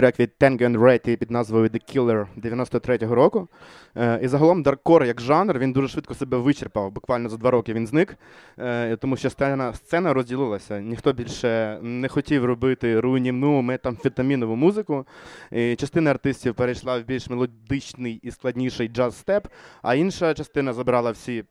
Трек 0.00 0.20
від 0.20 0.30
Tango 0.40 0.62
and 0.62 0.78
Retty 0.78 1.16
під 1.16 1.30
назвою 1.30 1.68
The 1.68 1.96
Killer 1.96 2.26
93-го 2.42 3.14
року. 3.14 3.48
Е, 3.96 4.20
і 4.22 4.28
загалом 4.28 4.62
даркор 4.62 5.04
як 5.04 5.20
жанр 5.20 5.58
він 5.58 5.72
дуже 5.72 5.88
швидко 5.88 6.14
себе 6.14 6.38
вичерпав. 6.38 6.92
Буквально 6.92 7.28
за 7.28 7.36
два 7.36 7.50
роки 7.50 7.74
він 7.74 7.86
зник, 7.86 8.16
е, 8.58 8.96
тому 8.96 9.16
що 9.16 9.30
сцена 9.30 9.74
сцена 9.74 10.14
розділилася. 10.14 10.80
Ніхто 10.80 11.12
більше 11.12 11.78
не 11.82 12.08
хотів 12.08 12.44
робити 12.44 13.00
руйнівну 13.00 13.62
метамфетамінову 13.62 14.56
музику. 14.56 15.06
І 15.52 15.76
Частина 15.76 16.10
артистів 16.10 16.54
перейшла 16.54 16.98
в 16.98 17.02
більш 17.02 17.30
мелодичний 17.30 18.20
і 18.22 18.30
складніший 18.30 18.88
джаз-степ, 18.88 19.44
а 19.82 19.94
інша 19.94 20.34
частина 20.34 20.72
забрала 20.72 21.10
всі 21.10 21.44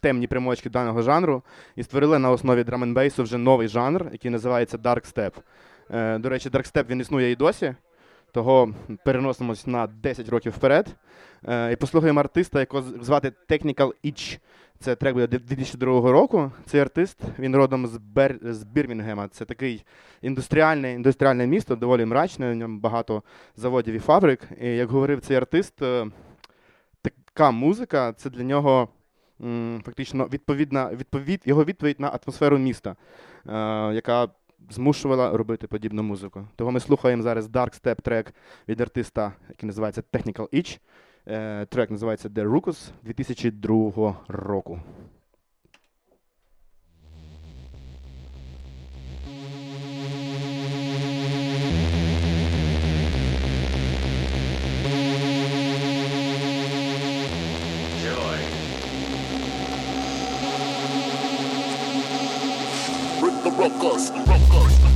темні 0.00 0.26
примочки 0.26 0.70
даного 0.70 1.02
жанру 1.02 1.42
і 1.76 1.82
створила 1.82 2.18
на 2.18 2.30
основі 2.30 2.64
драм-н-бейсу 2.64 3.22
вже 3.22 3.38
новий 3.38 3.68
жанр, 3.68 4.06
який 4.12 4.30
називається 4.30 4.76
Dark 4.76 5.14
Step. 5.14 5.32
Е, 5.90 6.18
до 6.18 6.28
речі, 6.28 6.48
Dark 6.48 6.72
Step 6.72 6.86
він 6.88 7.00
існує 7.00 7.30
і 7.30 7.36
досі. 7.36 7.74
Того 8.32 8.74
переносимось 9.04 9.66
на 9.66 9.86
10 9.86 10.28
років 10.28 10.52
вперед. 10.52 10.96
Е, 11.48 11.72
і 11.72 11.76
послухаємо 11.76 12.20
артиста, 12.20 12.60
якого 12.60 12.82
звати 12.82 13.32
Technical 13.48 13.92
Itch. 14.04 14.38
Це 14.78 14.94
трек 14.94 15.14
буде 15.14 15.26
2002 15.26 16.12
року. 16.12 16.52
Цей 16.66 16.80
артист, 16.80 17.20
він 17.38 17.56
родом 17.56 17.86
з 17.86 17.96
Бер... 17.96 18.38
з 18.42 18.64
Бірмінгема. 18.64 19.28
Це 19.28 19.44
такий 19.44 19.84
індустріальне 20.22 20.92
індустріальне 20.92 21.46
місто, 21.46 21.76
доволі 21.76 22.04
мрачне, 22.04 22.52
в 22.52 22.54
ньому 22.54 22.80
багато 22.80 23.22
заводів 23.56 23.94
і 23.94 23.98
фабрик. 23.98 24.48
І 24.60 24.68
як 24.68 24.90
говорив 24.90 25.20
цей 25.20 25.36
артист, 25.36 25.82
е, 25.82 26.06
така 27.02 27.50
музика 27.50 28.12
це 28.12 28.30
для 28.30 28.42
нього 28.42 28.88
фактично 29.84 30.28
відповідна 30.32 30.90
відповідь, 30.94 31.42
його 31.44 31.64
відповідь 31.64 32.00
на 32.00 32.08
атмосферу 32.08 32.58
міста, 32.58 32.90
е, 32.90 32.94
яка 33.94 34.28
змушувала 34.70 35.36
робити 35.36 35.66
подібну 35.66 36.02
музику. 36.02 36.48
Того 36.56 36.70
ми 36.70 36.80
слухаємо 36.80 37.22
зараз 37.22 37.48
Dark 37.48 37.82
Step 37.82 38.02
трек 38.02 38.34
від 38.68 38.80
артиста, 38.80 39.32
який 39.48 39.66
називається 39.66 40.02
Technical 40.12 40.48
Itch. 40.54 40.78
Е, 41.26 41.66
трек 41.66 41.90
називається 41.90 42.28
The 42.28 42.50
Rucus 42.50 42.90
2002 43.02 44.16
року. 44.28 44.80
Locos, 63.92 64.10
locos. 64.26 64.91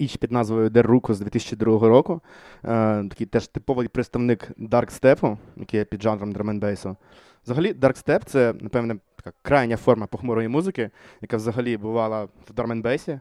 Itch 0.00 0.18
під 0.18 0.32
назвою 0.32 0.68
The 0.68 0.82
Ruko 0.82 1.14
з 1.14 1.20
2002 1.20 1.88
року. 1.88 2.20
Е, 2.64 3.04
Такий 3.08 3.26
теж 3.26 3.46
типовий 3.46 3.88
представник 3.88 4.50
Dark 4.58 5.00
Step, 5.00 5.36
який 5.56 5.78
є 5.78 5.84
під 5.84 6.02
жанром 6.02 6.32
bass. 6.60 6.96
Взагалі, 7.44 7.72
Dark 7.72 8.06
Step 8.06 8.24
це, 8.24 8.54
напевне, 8.60 8.96
така 9.16 9.36
крайня 9.42 9.76
форма 9.76 10.06
похмурої 10.06 10.48
музики, 10.48 10.90
яка 11.20 11.36
взагалі 11.36 11.76
бувала 11.76 12.24
в 12.24 12.52
bass. 12.82 13.20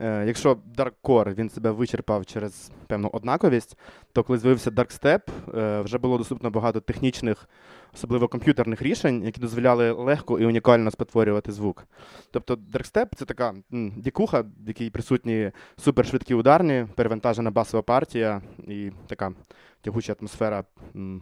Е, 0.00 0.24
Якщо 0.26 0.58
Darkcore 0.76 1.34
він 1.34 1.50
себе 1.50 1.70
вичерпав 1.70 2.26
через 2.26 2.70
певну 2.86 3.10
однаковість, 3.12 3.78
то 4.12 4.22
коли 4.22 4.38
з'явився 4.38 4.70
Dark 4.70 5.02
Step, 5.02 5.20
е, 5.58 5.80
вже 5.80 5.98
було 5.98 6.18
доступно 6.18 6.50
багато 6.50 6.80
технічних, 6.80 7.48
особливо 7.94 8.28
комп'ютерних 8.28 8.82
рішень, 8.82 9.24
які 9.24 9.40
дозволяли 9.40 9.90
легко 9.90 10.38
і 10.38 10.46
унікально 10.46 10.90
спотворювати 10.90 11.52
звук. 11.52 11.84
Тобто 12.30 12.54
Darkstep– 12.54 13.06
це 13.16 13.24
така 13.24 13.54
дікуха, 13.96 14.40
в 14.40 14.68
якій 14.68 14.90
присутні 14.90 15.50
супершвидкі 15.76 16.34
ударні, 16.34 16.86
перевантажена 16.94 17.50
басова 17.50 17.82
партія 17.82 18.42
і 18.68 18.90
така 19.06 19.32
тягуча 19.80 20.14
атмосфера 20.20 20.64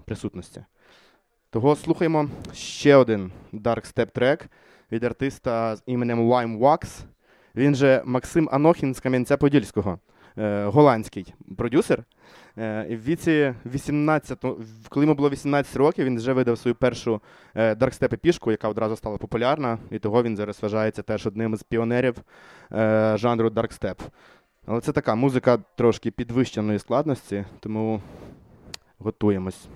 присутності. 0.04 0.64
Того 1.50 1.76
слухаємо 1.76 2.28
ще 2.52 2.96
один 2.96 3.32
Darkstep 3.52 4.06
трек 4.06 4.50
від 4.92 5.04
артиста 5.04 5.76
з 5.76 5.82
іменем 5.86 6.20
Lime 6.20 6.58
Wax. 6.58 7.00
Він 7.56 7.74
же 7.74 8.02
Максим 8.04 8.48
Анохін 8.52 8.94
з 8.94 9.02
Кам'янця-Подільського, 9.02 9.92
е, 9.94 9.98
голландський 10.66 11.34
продюсер. 11.56 12.04
Е, 12.58 12.96
в 12.96 13.04
віці 13.04 13.54
18, 13.66 14.38
в- 14.44 14.88
коли 14.88 15.06
йому 15.06 15.14
було 15.14 15.30
18 15.30 15.76
років, 15.76 16.04
він 16.04 16.16
вже 16.16 16.32
видав 16.32 16.58
свою 16.58 16.74
першу 16.74 17.20
е, 17.54 17.74
Darkstep 17.74 18.14
епішку, 18.14 18.50
яка 18.50 18.68
одразу 18.68 18.96
стала 18.96 19.16
популярна, 19.16 19.78
і 19.90 19.98
того 19.98 20.22
він 20.22 20.36
зараз 20.36 20.62
вважається 20.62 21.02
теж 21.02 21.26
одним 21.26 21.56
з 21.56 21.62
піонерів 21.62 22.14
е, 22.72 23.12
жанру 23.16 23.48
Darkstep. 23.48 23.98
Але 24.66 24.80
це 24.80 24.92
така 24.92 25.14
музика 25.14 25.58
трошки 25.76 26.10
підвищеної 26.10 26.78
складності, 26.78 27.44
тому 27.60 28.00
готуємось. 28.98 29.68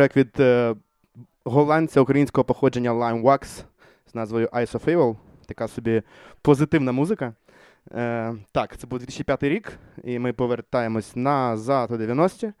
Трек 0.00 0.16
від 0.16 0.40
е, 0.40 0.74
голландця 1.44 2.00
українського 2.00 2.44
походження 2.44 2.92
Lime 2.92 3.22
Wax 3.22 3.64
з 4.06 4.14
назвою 4.14 4.46
Ice 4.46 4.72
of 4.72 4.96
Evil. 4.96 5.16
Така 5.46 5.68
собі 5.68 6.02
позитивна 6.42 6.92
музика. 6.92 7.34
Е, 7.92 8.34
так, 8.52 8.76
це 8.76 8.86
був 8.86 8.98
2005 8.98 9.42
рік, 9.42 9.72
і 10.04 10.18
ми 10.18 10.32
повертаємось 10.32 11.16
назад 11.16 11.90
у 11.90 11.94
90-ті. 11.94 12.52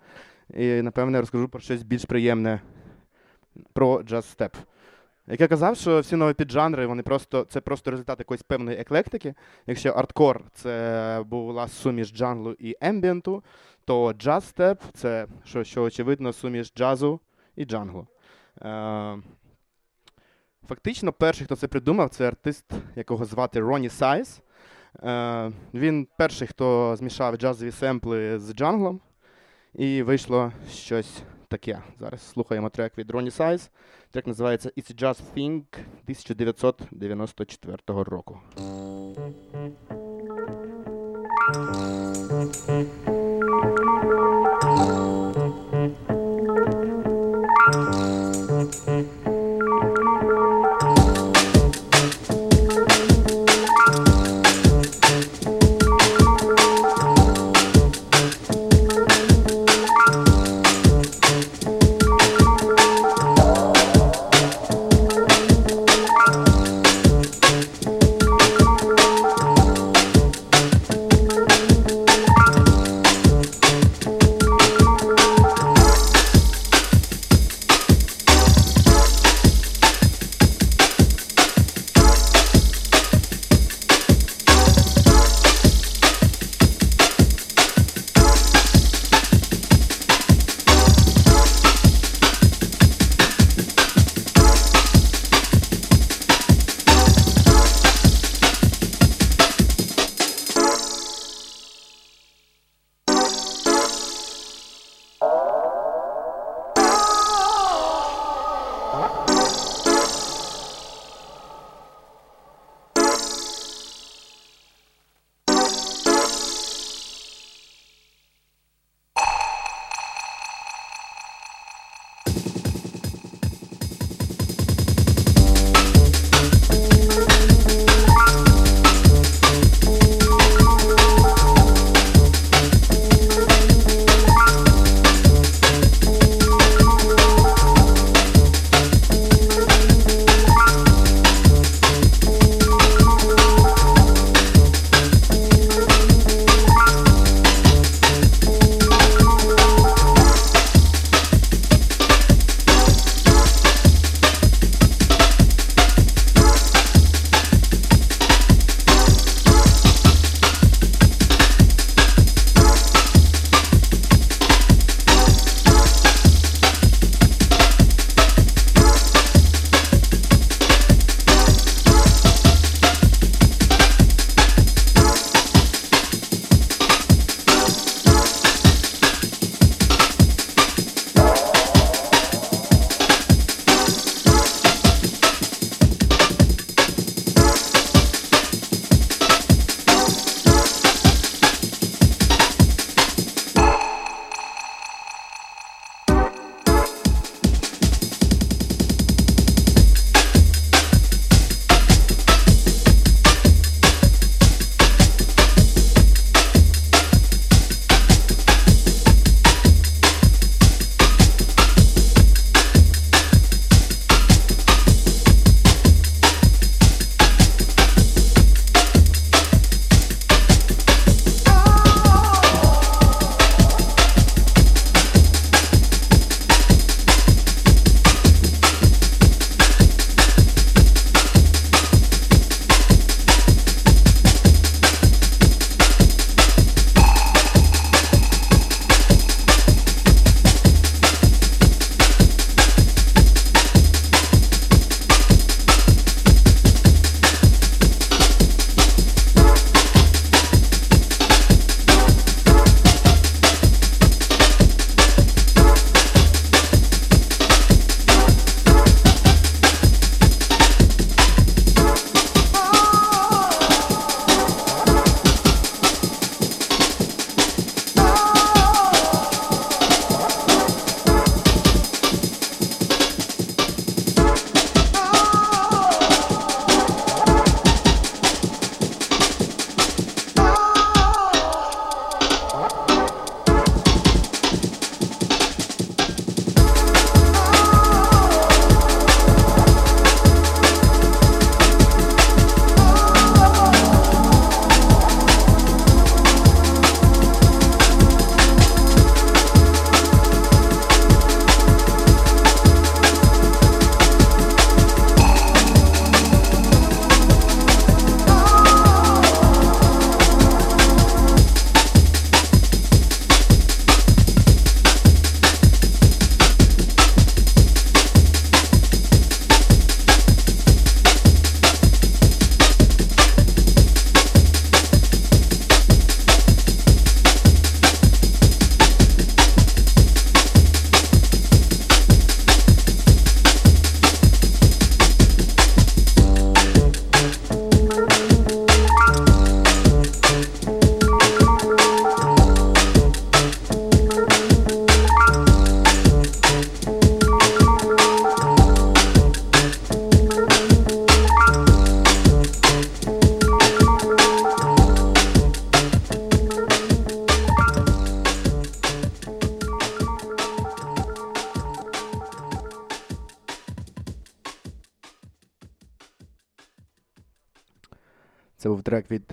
І, 0.54 0.82
напевне, 0.82 1.20
розкажу 1.20 1.48
про 1.48 1.60
щось 1.60 1.82
більш 1.82 2.04
приємне 2.04 2.60
про 3.72 4.02
джаз-степ. 4.02 4.52
Як 5.26 5.40
я 5.40 5.48
казав, 5.48 5.76
що 5.76 6.00
всі 6.00 6.16
нові 6.16 6.34
піджанри, 6.34 6.86
вони 6.86 7.02
просто, 7.02 7.46
це 7.48 7.60
просто 7.60 7.90
результат 7.90 8.18
якоїсь 8.18 8.42
певної 8.42 8.78
еклектики. 8.78 9.34
Якщо 9.66 9.90
арткор 9.90 10.42
це 10.54 11.24
була 11.26 11.68
суміш 11.68 12.12
джанглу 12.12 12.56
і 12.58 12.76
ембієнту, 12.80 13.44
то 13.84 14.12
джаз-степ 14.12 14.78
це, 14.94 15.26
що, 15.44 15.64
що 15.64 15.82
очевидно, 15.82 16.32
суміш 16.32 16.72
джазу 16.76 17.20
і 17.56 17.64
джанглу. 17.64 18.06
Е, 18.62 19.18
фактично, 20.68 21.12
перший, 21.12 21.44
хто 21.44 21.56
це 21.56 21.68
придумав, 21.68 22.08
це 22.08 22.28
артист, 22.28 22.64
якого 22.96 23.24
звати 23.24 23.60
Ронні 23.60 23.88
Сайз. 23.88 24.42
Е, 25.02 25.52
він 25.74 26.08
перший, 26.18 26.48
хто 26.48 26.96
змішав 26.96 27.36
джазові 27.36 27.70
семпли 27.70 28.38
з 28.38 28.54
джанглом, 28.54 29.00
і 29.74 30.02
вийшло 30.02 30.52
щось 30.70 31.22
таке. 31.48 31.82
Зараз 32.00 32.30
слухаємо 32.30 32.68
трек 32.68 32.98
від 32.98 33.10
Ронні 33.10 33.30
Сайз. 33.30 33.70
Трек 34.10 34.26
називається 34.26 34.68
It's 34.76 35.02
a 35.02 35.06
Jazz 35.06 35.20
Thing 35.36 35.62
1994 36.04 37.78
року. 37.86 38.40
Thank 44.72 45.09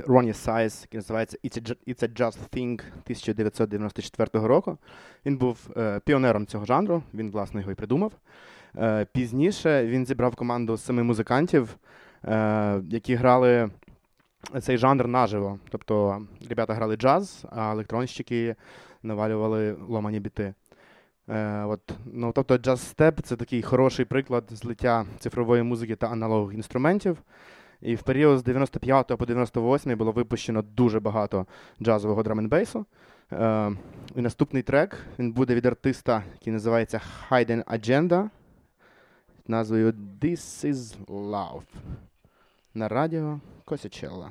Ronnie 0.07 0.45
Size, 0.45 0.81
який 0.81 0.97
називається 0.97 1.37
It's 1.43 1.61
a, 1.61 1.75
It's 1.87 2.03
a 2.03 2.13
Just 2.13 2.37
Thing 2.53 2.73
1994 2.73 4.47
року. 4.47 4.77
Він 5.25 5.37
був 5.37 5.69
е, 5.77 5.99
піонером 6.05 6.45
цього 6.45 6.65
жанру, 6.65 7.03
він, 7.13 7.31
власне, 7.31 7.59
його 7.59 7.71
і 7.71 7.75
придумав. 7.75 8.11
Е, 8.77 9.05
пізніше 9.13 9.85
він 9.85 10.05
зібрав 10.05 10.35
команду 10.35 10.77
з 10.77 10.85
семи 10.85 11.03
музикантів, 11.03 11.77
е, 12.25 12.81
які 12.89 13.15
грали 13.15 13.69
цей 14.61 14.77
жанр 14.77 15.07
наживо. 15.07 15.59
Тобто 15.69 16.21
ребята 16.49 16.73
грали 16.73 16.95
джаз, 16.95 17.45
а 17.51 17.71
електронщики 17.71 18.55
навалювали 19.03 19.75
ломані 19.89 20.19
біти. 20.19 20.53
Е, 21.29 21.63
от, 21.63 21.81
ну, 22.05 22.31
тобто 22.35 22.57
джаз-степ 22.57 23.21
це 23.21 23.35
такий 23.35 23.61
хороший 23.61 24.05
приклад 24.05 24.43
злиття 24.49 25.05
цифрової 25.19 25.63
музики 25.63 25.95
та 25.95 26.07
аналогових 26.07 26.55
інструментів. 26.55 27.17
І 27.81 27.95
в 27.95 28.01
період 28.01 28.39
з 28.39 28.43
95 28.43 29.07
по 29.07 29.25
98 29.25 29.97
було 29.97 30.11
випущено 30.11 30.61
дуже 30.61 30.99
багато 30.99 31.45
джазового 31.81 32.23
драм-н-бейсу. 32.23 32.85
Е, 33.31 33.71
і 34.15 34.21
наступний 34.21 34.63
трек 34.63 34.97
він 35.19 35.31
буде 35.31 35.55
від 35.55 35.65
артиста, 35.65 36.23
який 36.33 36.53
називається 36.53 37.01
Hidden 37.29 37.63
Agenda 37.63 38.29
назвою 39.47 39.93
This 40.21 40.65
is 40.71 41.05
Love 41.07 41.63
на 42.73 42.87
радіо 42.87 43.39
Косячелла. 43.65 44.29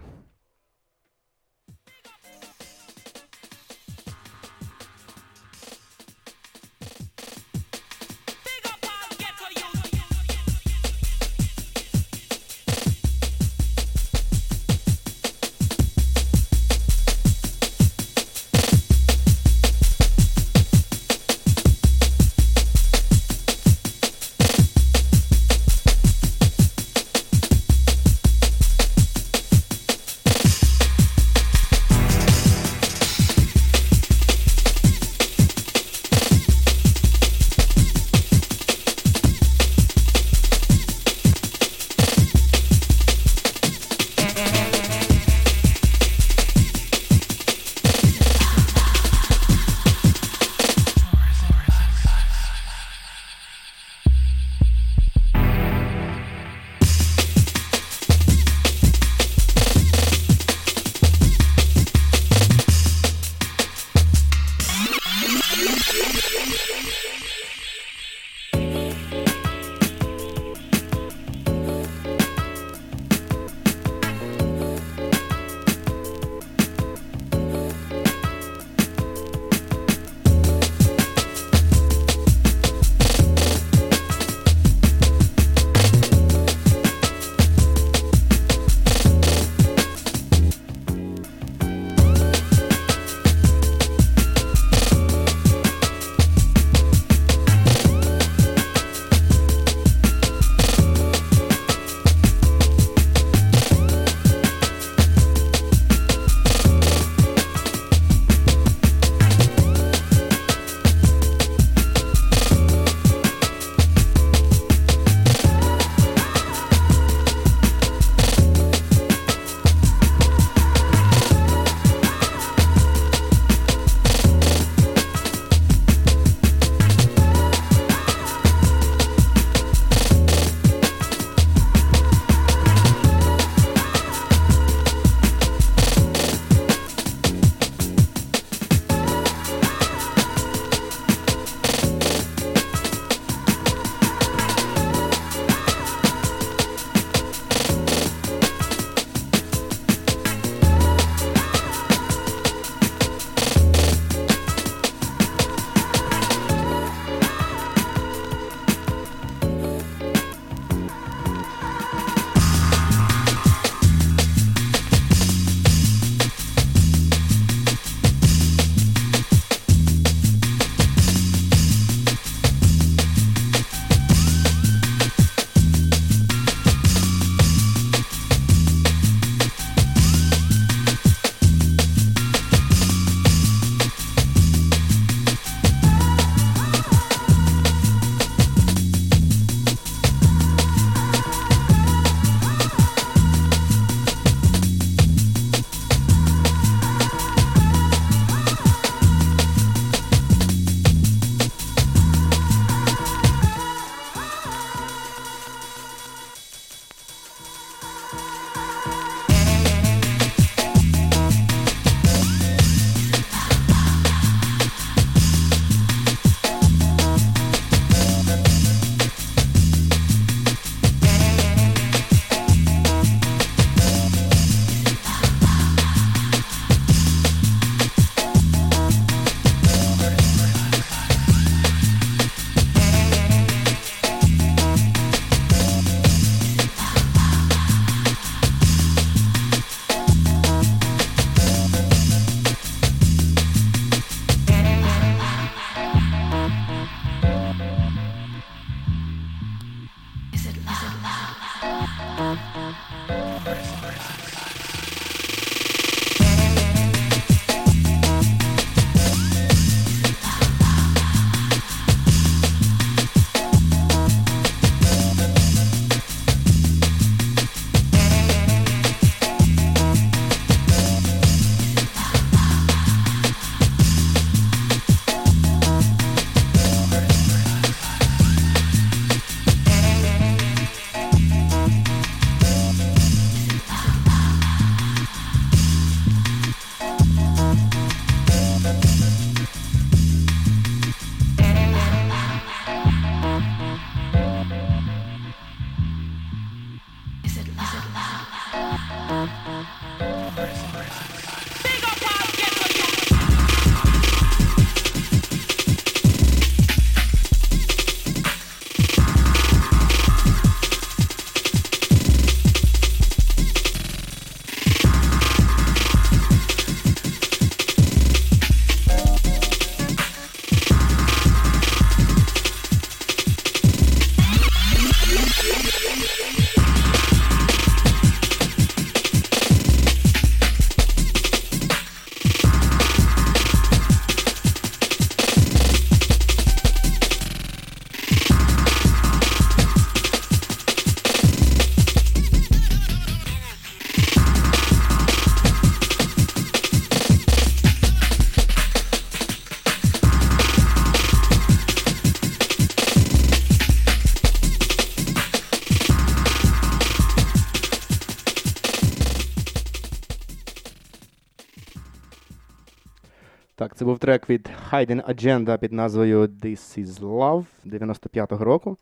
Трек 364.06 364.30
від 364.30 364.50
Hidden 364.70 365.14
Agenda 365.14 365.58
під 365.58 365.72
назвою 365.72 366.26
This 366.26 366.78
is 366.78 367.00
Love 367.00 367.44
95-го 367.64 368.44
року. 368.44 368.76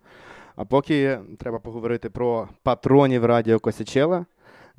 А 0.56 0.64
поки 0.64 1.18
треба 1.38 1.58
поговорити 1.58 2.10
про 2.10 2.48
патронів 2.62 3.24
Радіо 3.24 3.58
Косячела. 3.58 4.26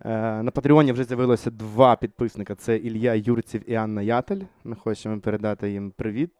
Е, 0.05 0.43
На 0.43 0.51
Патреоні 0.51 0.91
вже 0.91 1.03
з'явилося 1.03 1.51
два 1.51 1.95
підписника: 1.95 2.55
це 2.55 2.77
Ілля 2.77 3.13
Юрців 3.13 3.69
і 3.69 3.75
Анна 3.75 4.01
Ятель. 4.01 4.41
Ми 4.63 4.75
хочемо 4.75 5.19
передати 5.19 5.71
їм 5.71 5.91
привіт, 5.91 6.31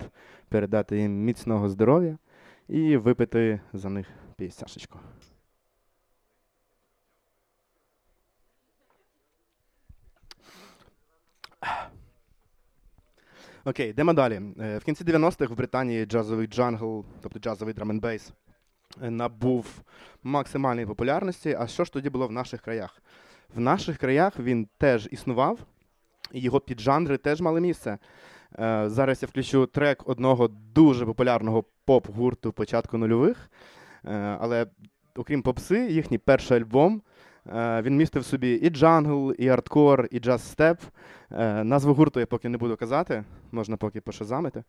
передати 0.50 0.98
їм 0.98 1.24
міцного 1.24 1.70
здоров'я 1.70 2.18
і 2.70 2.98
випити 2.98 3.60
за 3.74 3.90
них 3.90 4.08
п'ясяшечку. 4.38 5.00
Окей, 13.68 13.90
йдемо 13.90 14.14
далі. 14.14 14.42
Е, 14.60 14.78
В 14.78 14.84
кінці 14.84 15.04
90-х 15.04 15.54
в 15.54 15.58
Британії 15.58 16.06
джазовий 16.06 16.48
джангл, 16.48 17.06
тобто 17.22 17.40
джазовий 17.40 17.74
драменбейс, 17.74 18.34
набув 19.02 19.66
максимальної 20.24 20.88
популярності. 20.88 21.58
А 21.60 21.68
що 21.68 21.84
ж 21.84 21.94
тоді 21.94 22.10
було 22.10 22.28
в 22.28 22.32
наших 22.32 22.62
краях? 22.62 23.02
В 23.56 23.60
наших 23.60 23.98
краях 23.98 24.40
він 24.40 24.68
теж 24.78 25.08
існував, 25.12 25.60
і 26.32 26.40
його 26.40 26.60
піджанри 26.60 27.18
теж 27.18 27.42
мали 27.42 27.62
місце. 27.62 27.98
Е, 28.60 28.90
Зараз 28.90 29.22
я 29.22 29.28
включу 29.28 29.66
трек 29.66 30.10
одного 30.10 30.48
дуже 30.48 31.06
популярного 31.06 31.64
поп-гурту 31.88 32.52
початку 32.52 32.98
нульових. 32.98 33.50
Е, 34.06 34.38
Але 34.42 34.66
окрім 35.16 35.42
попси, 35.42 35.88
їхній 35.92 36.18
перший 36.18 36.58
альбом. 36.58 37.02
Е, 37.48 37.82
Він 37.82 37.98
містив 37.98 38.22
в 38.22 38.26
собі 38.26 38.54
і 38.54 38.70
джангл, 38.70 39.34
і 39.38 39.48
ардкор, 39.50 40.08
і 40.12 40.20
джаз-степ. 40.20 40.78
Е, 41.32 41.64
Назву 41.64 41.94
гурту 41.94 42.20
я 42.20 42.26
поки 42.26 42.50
не 42.50 42.58
буду 42.58 42.78
казати, 42.78 43.24
можна 43.52 43.78
поки 43.78 44.02
пошазамити. 44.02 44.64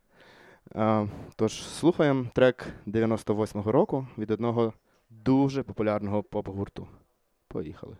Е, 0.75 1.07
Тож 1.35 1.63
слухаємо 1.63 2.25
трек 2.33 2.67
98-го 2.87 3.71
року 3.71 4.07
від 4.17 4.31
одного 4.31 4.73
дуже 5.09 5.63
популярного 5.63 6.23
поп-гурту. 6.23 6.87
Поїхали. 7.47 7.97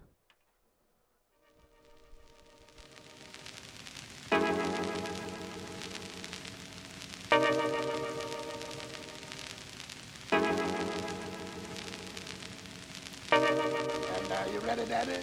Ready, 14.67 14.85
Daddy? 14.85 15.13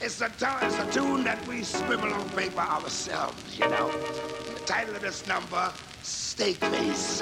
It's 0.00 0.20
a, 0.22 0.28
tu- 0.30 0.46
it's 0.62 0.78
a 0.78 0.90
tune 0.90 1.22
that 1.24 1.46
we 1.46 1.62
scribble 1.62 2.12
on 2.12 2.28
paper 2.30 2.60
ourselves, 2.60 3.58
you 3.58 3.68
know. 3.68 3.90
The 4.54 4.60
title 4.64 4.96
of 4.96 5.02
this 5.02 5.26
number, 5.26 5.70
Steak 6.02 6.56
Face. 6.56 7.20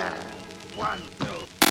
One, 0.76 1.02
two. 1.18 1.63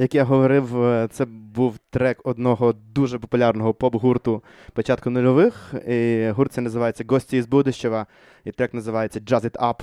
Як 0.00 0.14
я 0.14 0.24
говорив, 0.24 0.82
е, 0.82 1.08
це 1.10 1.24
був 1.24 1.78
трек 1.90 2.20
одного 2.24 2.72
дуже 2.72 3.18
популярного 3.18 3.74
поп-гурту 3.74 4.42
початку 4.72 5.10
нульових. 5.10 5.74
І 5.88 6.28
Гурт 6.30 6.52
це 6.52 6.60
називається 6.60 7.04
Гости 7.08 7.36
из 7.36 7.46
Будущего, 7.46 8.06
і 8.44 8.52
трек 8.52 8.74
називається 8.74 9.20
Jazz 9.20 9.44
It 9.44 9.58
Up. 9.58 9.80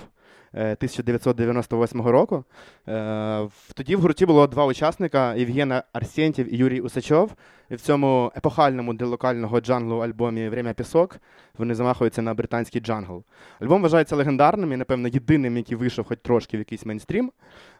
Е, 0.53 0.59
1998 0.61 2.01
року. 2.01 2.43
Е, 2.87 3.47
Тоді 3.73 3.95
в 3.95 4.01
гурті 4.01 4.25
було 4.25 4.47
два 4.47 4.65
учасника: 4.65 5.35
Євген 5.35 5.83
Арсентьєв 5.93 6.53
і 6.53 6.57
Юрій 6.57 6.81
Усачов. 6.81 7.35
І 7.69 7.75
в 7.75 7.81
цьому 7.81 8.31
епохальному 8.37 8.93
для 8.93 9.05
локального 9.05 9.61
джанглу 9.61 9.99
альбомі 9.99 10.49
Время 10.49 10.73
песок 10.73 11.17
вони 11.57 11.75
замахуються 11.75 12.21
на 12.21 12.33
британський 12.33 12.81
джангл. 12.81 13.23
Альбом 13.61 13.81
вважається 13.81 14.15
легендарним 14.15 14.73
і, 14.73 14.77
напевно, 14.77 15.07
єдиним, 15.07 15.57
який 15.57 15.77
вийшов 15.77 16.05
хоч 16.05 16.19
трошки 16.21 16.57
в 16.57 16.59
якийсь 16.59 16.85
мейнстрім. 16.85 17.31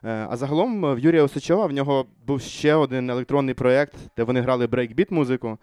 Е, 0.04 0.26
А 0.30 0.36
загалом 0.36 0.86
е, 0.86 0.94
в 0.94 0.98
Юрія 0.98 1.22
Усачова 1.22 1.66
в 1.66 1.72
нього 1.72 2.06
був 2.26 2.40
ще 2.40 2.74
один 2.74 3.10
електронний 3.10 3.54
проєкт, 3.54 3.94
де 4.16 4.22
вони 4.22 4.40
грали 4.40 4.66
брейкбіт 4.66 5.10
музику. 5.10 5.58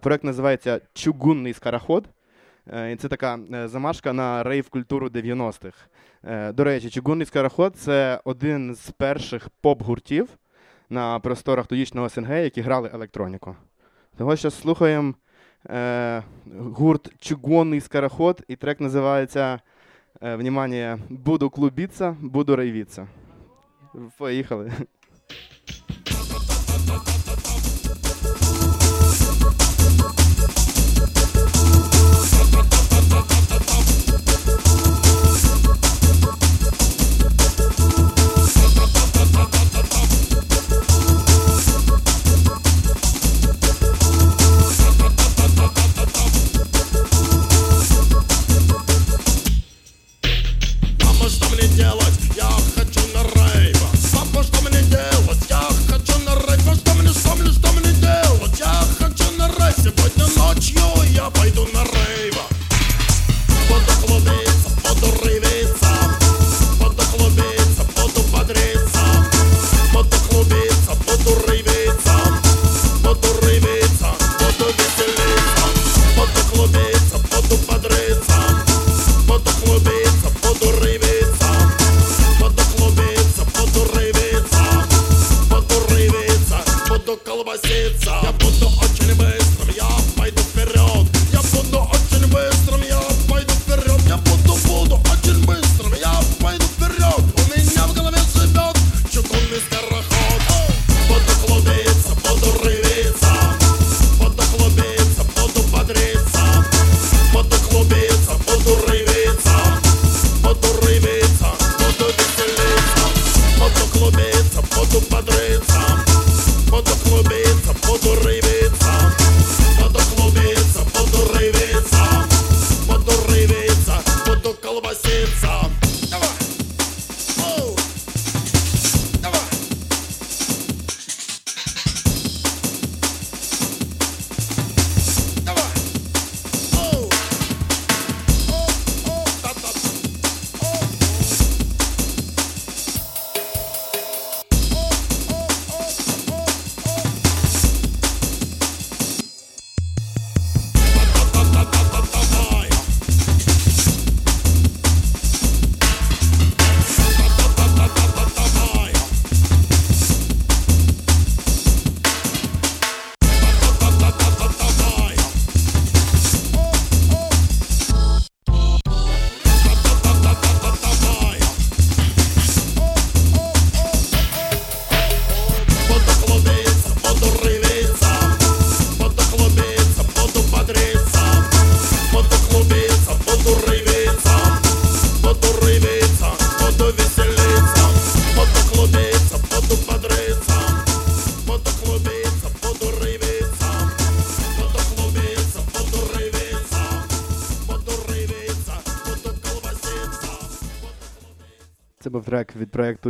Проєкт 0.00 0.24
називається 0.24 0.80
Чугунный 0.94 1.52
скороход. 1.52 2.08
Е, 2.72 2.96
це 2.96 3.08
така 3.08 3.38
е, 3.54 3.68
замашка 3.68 4.12
на 4.12 4.42
рейв-культуру 4.42 5.08
90-х. 5.08 5.76
Е, 6.24 6.52
До 6.52 6.64
речі, 6.64 6.90
Чугунный 6.90 7.26
скороход 7.26 7.76
це 7.76 8.20
один 8.24 8.74
з 8.74 8.90
перших 8.90 9.48
поп-гуртів 9.62 10.26
на 10.90 11.18
просторах 11.20 11.66
тодішнього 11.66 12.08
СНГ, 12.08 12.30
які 12.30 12.60
грали 12.60 12.90
електроніку. 12.94 13.56
Того 14.16 14.36
що 14.36 14.50
слухаємо 14.50 15.14
гурт 16.58 17.12
Чугунный 17.20 17.80
скороход, 17.80 18.44
і 18.48 18.56
трек 18.56 18.80
називається 18.80 19.60
внимание, 20.20 20.98
буду 21.08 21.50
клубіться, 21.50 22.16
буду 22.20 22.56
рейвіться. 22.56 23.08
Поїхали. 24.18 24.72
Сегодня 59.86 60.26
ночью 60.36 60.82
я 61.12 61.30
пойду 61.30 61.66
на 61.72 61.84
рейв. 61.84 62.25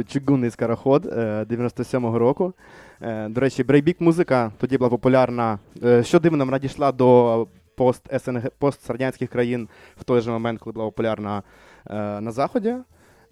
Чугунный 0.08 0.50
скороход 0.50 1.06
е, 1.06 1.46
97-го 1.50 2.18
року. 2.18 2.52
Е, 3.00 3.28
До 3.28 3.40
речі, 3.40 3.64
брейкбіт 3.64 4.00
музика 4.00 4.52
тоді 4.58 4.78
була 4.78 4.90
популярна. 4.90 5.58
Е, 5.84 6.02
Що 6.02 6.20
дивно, 6.20 6.44
вона 6.44 6.58
дійшла 6.58 6.92
до 6.92 7.48
пост 7.76 8.20
СНГ 8.20 8.50
пострадянських 8.58 9.30
країн 9.30 9.68
в 9.96 10.04
той 10.04 10.20
же 10.20 10.30
момент, 10.30 10.60
коли 10.60 10.72
була 10.74 10.86
популярна 10.86 11.42
е, 11.90 12.20
на 12.20 12.32
Заході. 12.32 12.74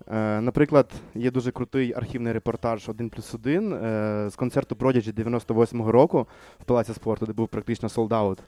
Е, 0.09 0.41
Наприклад, 0.41 0.91
є 1.15 1.31
дуже 1.31 1.51
крутий 1.51 1.93
архівний 1.93 2.33
репортаж 2.33 2.89
1 2.89 3.11
плюс 3.11 3.35
1 3.35 3.73
е, 3.73 4.27
з 4.31 4.37
концерту 4.37 4.75
Prodigy 4.75 5.15
98-го 5.15 5.93
року 5.93 6.27
в 6.61 6.65
Палаці 6.65 6.93
спорту, 6.95 7.27
де 7.27 7.33
був 7.33 7.49
практично 7.49 7.89
sold 7.89 8.14
out. 8.14 8.39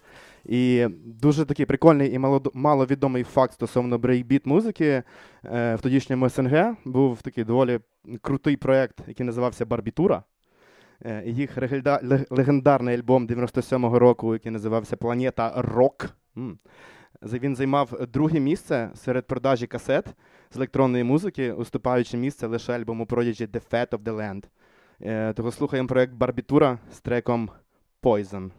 І 0.49 0.87
дуже 1.05 1.45
такий 1.45 1.67
прикольний 1.67 2.15
і 2.15 2.19
маловідомий 2.55 3.25
факт 3.25 3.53
стосовно 3.53 3.99
брейкбіт 3.99 4.47
музики. 4.47 5.03
Е, 5.45 5.75
В 5.75 5.81
тодішньому 5.81 6.29
СНГ 6.29 6.77
був 6.85 7.23
такий 7.23 7.45
доволі 7.45 7.81
крутий 8.21 8.57
проєкт, 8.57 9.01
який 9.09 9.27
називався 9.27 9.67
Барбітура. 9.67 10.23
Е, 11.05 11.23
Їх 11.27 11.59
легендарний 12.31 12.97
альбом 12.97 13.27
97-го 13.27 13.99
року, 13.99 14.33
який 14.33 14.53
називався 14.53 14.97
Планета 14.97 15.53
Рок. 15.57 16.11
Він 17.23 17.57
займав 17.57 18.07
друге 18.13 18.41
місце 18.41 18.91
серед 18.95 19.27
продажі 19.27 19.67
касет 19.67 20.07
з 20.51 20.57
електронної 20.57 21.05
музики, 21.05 21.53
уступаючи 21.53 22.17
місце 22.17 22.47
лише 22.47 22.73
альбому 22.73 23.05
Prodigy 23.05 23.49
The 23.49 23.63
Fat 23.73 23.89
of 23.89 23.99
the 23.99 24.17
Land. 24.17 24.45
Е, 25.01 25.33
Того 25.33 25.53
слухаємо 25.53 25.89
проєкт 25.89 26.13
Барбітура 26.13 26.79
з 26.91 27.01
треком 27.01 27.51
Poison. 28.03 28.51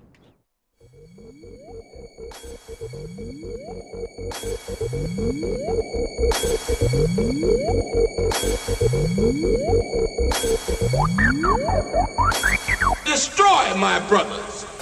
Destroy 13.06 13.76
my 13.76 14.00
brothers. 14.08 14.77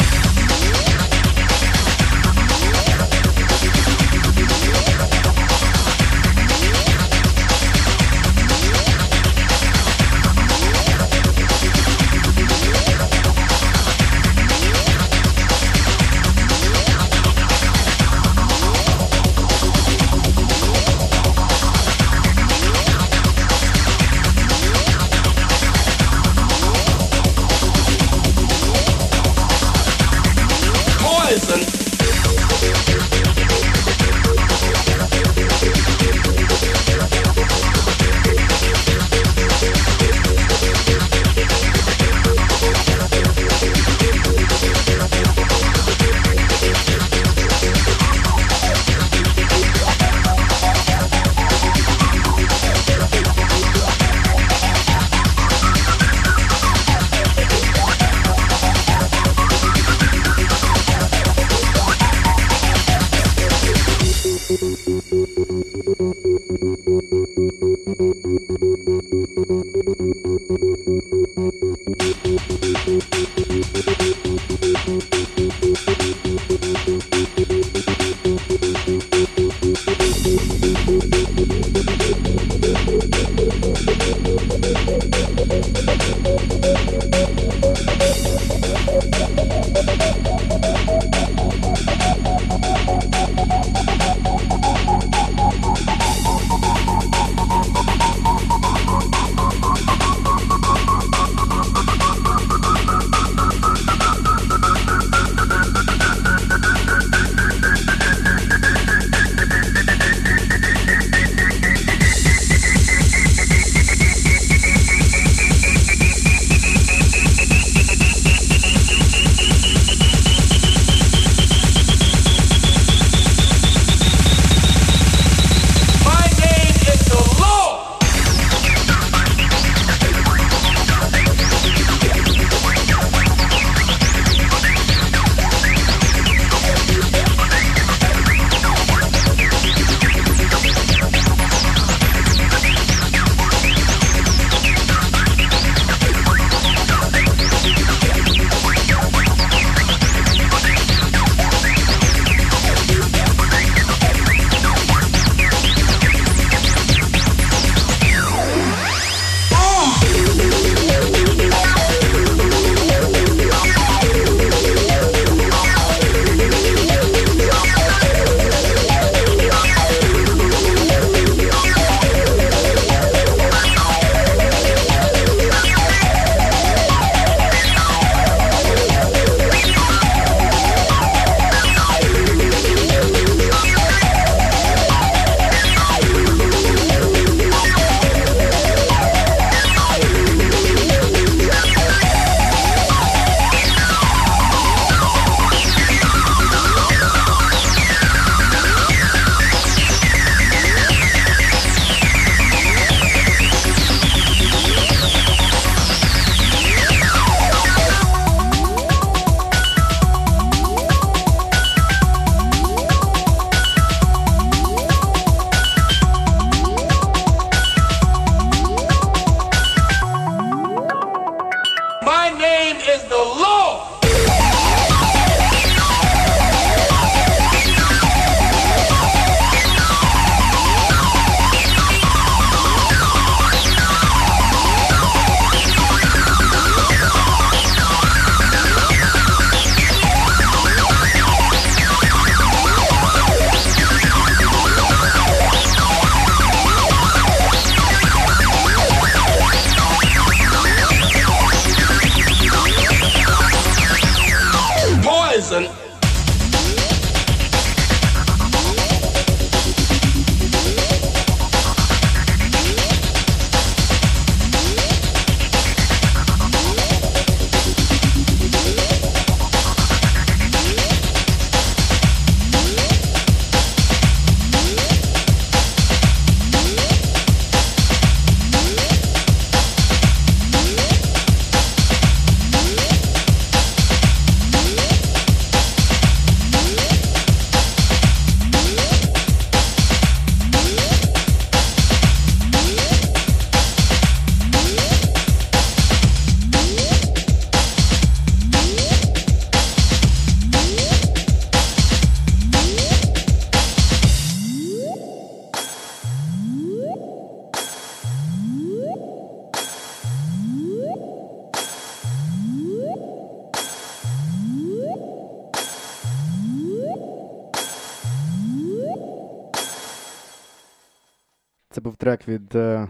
Це 321.75 321.81
був 321.81 321.95
трек 321.95 322.27
від 322.27 322.55
е, 322.55 322.87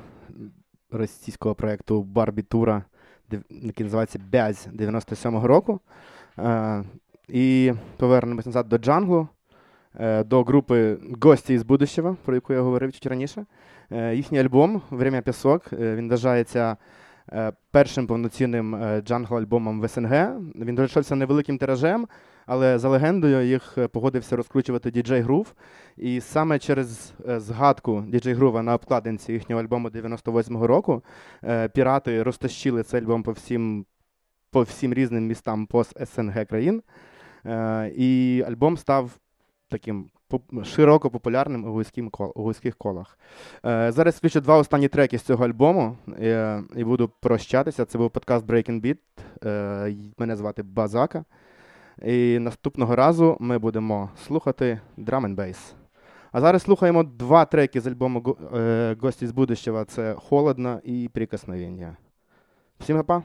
російського 0.92 1.56
проєкту 1.56 2.04
Барбітура, 2.04 2.84
який 3.50 3.84
називається 3.84 4.20
Бязь 4.32 4.68
97-го 4.74 5.48
року. 5.48 5.80
Е, 6.40 6.84
і 7.28 7.74
повернемось 7.98 8.46
назад 8.46 8.70
до 8.70 8.78
джанглу, 8.78 9.28
е, 10.00 10.24
до 10.24 10.44
групи 10.44 10.98
Гості 11.22 11.54
із 11.54 11.64
будущого, 11.64 12.18
про 12.26 12.36
яку 12.36 12.54
я 12.54 12.62
говорив 12.62 12.94
чуть 12.94 13.06
раніше. 13.06 13.46
Їхній 14.14 14.40
альбом 14.40 14.82
Время 14.90 15.22
песок 15.22 15.74
він 15.74 16.10
вважається 16.10 16.78
першим 17.72 18.08
повноцінним 18.08 18.76
джангл-альбомом 18.76 19.82
в 19.82 19.88
СНГ. 19.88 20.36
Він 20.56 20.80
розійшовся 20.80 21.16
невеликим 21.16 21.58
тиражем, 21.58 22.08
але 22.46 22.80
за 22.80 22.90
легендою 22.90 23.48
їх 23.48 23.78
е, 23.78 23.88
погодився 23.88 24.36
розкручувати 24.36 24.92
діджей 24.92 25.22
Грув. 25.22 25.54
І 25.98 26.22
саме 26.22 26.60
через 26.60 27.14
е, 27.30 27.40
згадку 27.40 28.04
діджей 28.08 28.34
Грува 28.34 28.62
на 28.62 28.74
обкладинці 28.74 29.34
їхнього 29.34 29.62
альбому 29.62 29.90
98-го 29.90 30.68
року 30.68 31.04
е, 31.44 31.68
пірати 31.68 32.24
розтащили 32.24 32.84
цей 32.84 33.02
альбом 33.02 33.24
по 33.24 33.32
всім, 33.32 33.86
по 34.52 34.62
всім 34.62 34.94
різним 34.94 35.28
містам 35.28 35.66
пост 35.66 36.08
СНГ 36.08 36.46
країн. 36.46 36.82
І 37.96 38.44
альбом 38.48 38.78
став 38.78 39.12
таким 39.70 40.10
широко 40.64 41.10
популярним 41.10 41.66
у 41.66 41.84
вузьких 42.36 42.76
колах. 42.76 43.20
Зараз 43.64 44.16
включу 44.16 44.42
два 44.42 44.58
останні 44.58 44.88
треки 44.88 45.18
з 45.18 45.22
цього 45.22 45.46
альбому 45.46 45.98
і 46.76 46.84
буду 46.84 47.12
прощатися. 47.22 47.86
Це 47.86 47.98
був 47.98 48.10
подкаст 48.10 48.46
Breaking 48.46 48.82
Beat. 48.82 48.98
Мене 50.18 50.36
звати 50.36 50.64
Базака. 50.64 51.26
І 52.04 52.40
наступного 52.40 52.96
разу 52.96 53.38
ми 53.40 53.58
будемо 53.60 54.10
слухати 54.28 54.80
Drum 54.98 55.22
and 55.26 55.36
Bass. 55.36 55.74
А 56.32 56.42
зараз 56.42 56.62
слухаємо 56.62 57.04
два 57.04 57.46
треки 57.46 57.82
з 57.82 57.88
альбому 57.88 58.22
«Го- 58.22 58.58
е, 58.58 58.96
Гості 59.02 59.28
з 59.28 59.32
будущего» 59.32 59.84
Це 59.84 60.14
Холодно 60.14 60.80
і 60.84 61.10
Прикосновення. 61.14 61.98
Всім 62.80 63.04
па 63.04 63.24